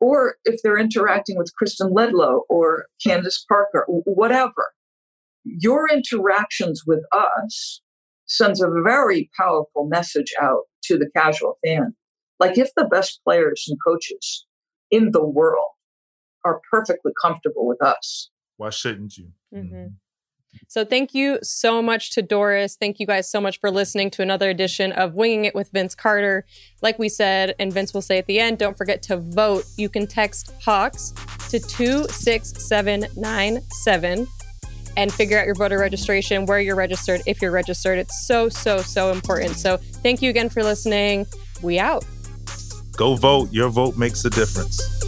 [0.02, 4.72] or if they're interacting with Kristen Ledlow or Candace Parker, whatever,
[5.44, 7.80] your interactions with us
[8.26, 11.94] sends a very powerful message out to the casual fan.
[12.40, 14.44] Like if the best players and coaches
[14.90, 15.70] in the world
[16.44, 19.32] are perfectly comfortable with us, why shouldn't you?
[19.54, 19.86] Mm-hmm.
[20.68, 22.76] So thank you so much to Doris.
[22.76, 25.94] Thank you guys so much for listening to another edition of Winging It with Vince
[25.94, 26.44] Carter.
[26.82, 29.64] Like we said, and Vince will say at the end, don't forget to vote.
[29.76, 31.14] You can text Hawks
[31.48, 34.28] to 26797
[34.96, 37.98] and figure out your voter registration, where you're registered, if you're registered.
[37.98, 39.56] It's so, so, so important.
[39.56, 41.24] So thank you again for listening.
[41.62, 42.04] We out.
[42.96, 43.50] Go vote.
[43.52, 45.01] Your vote makes a difference.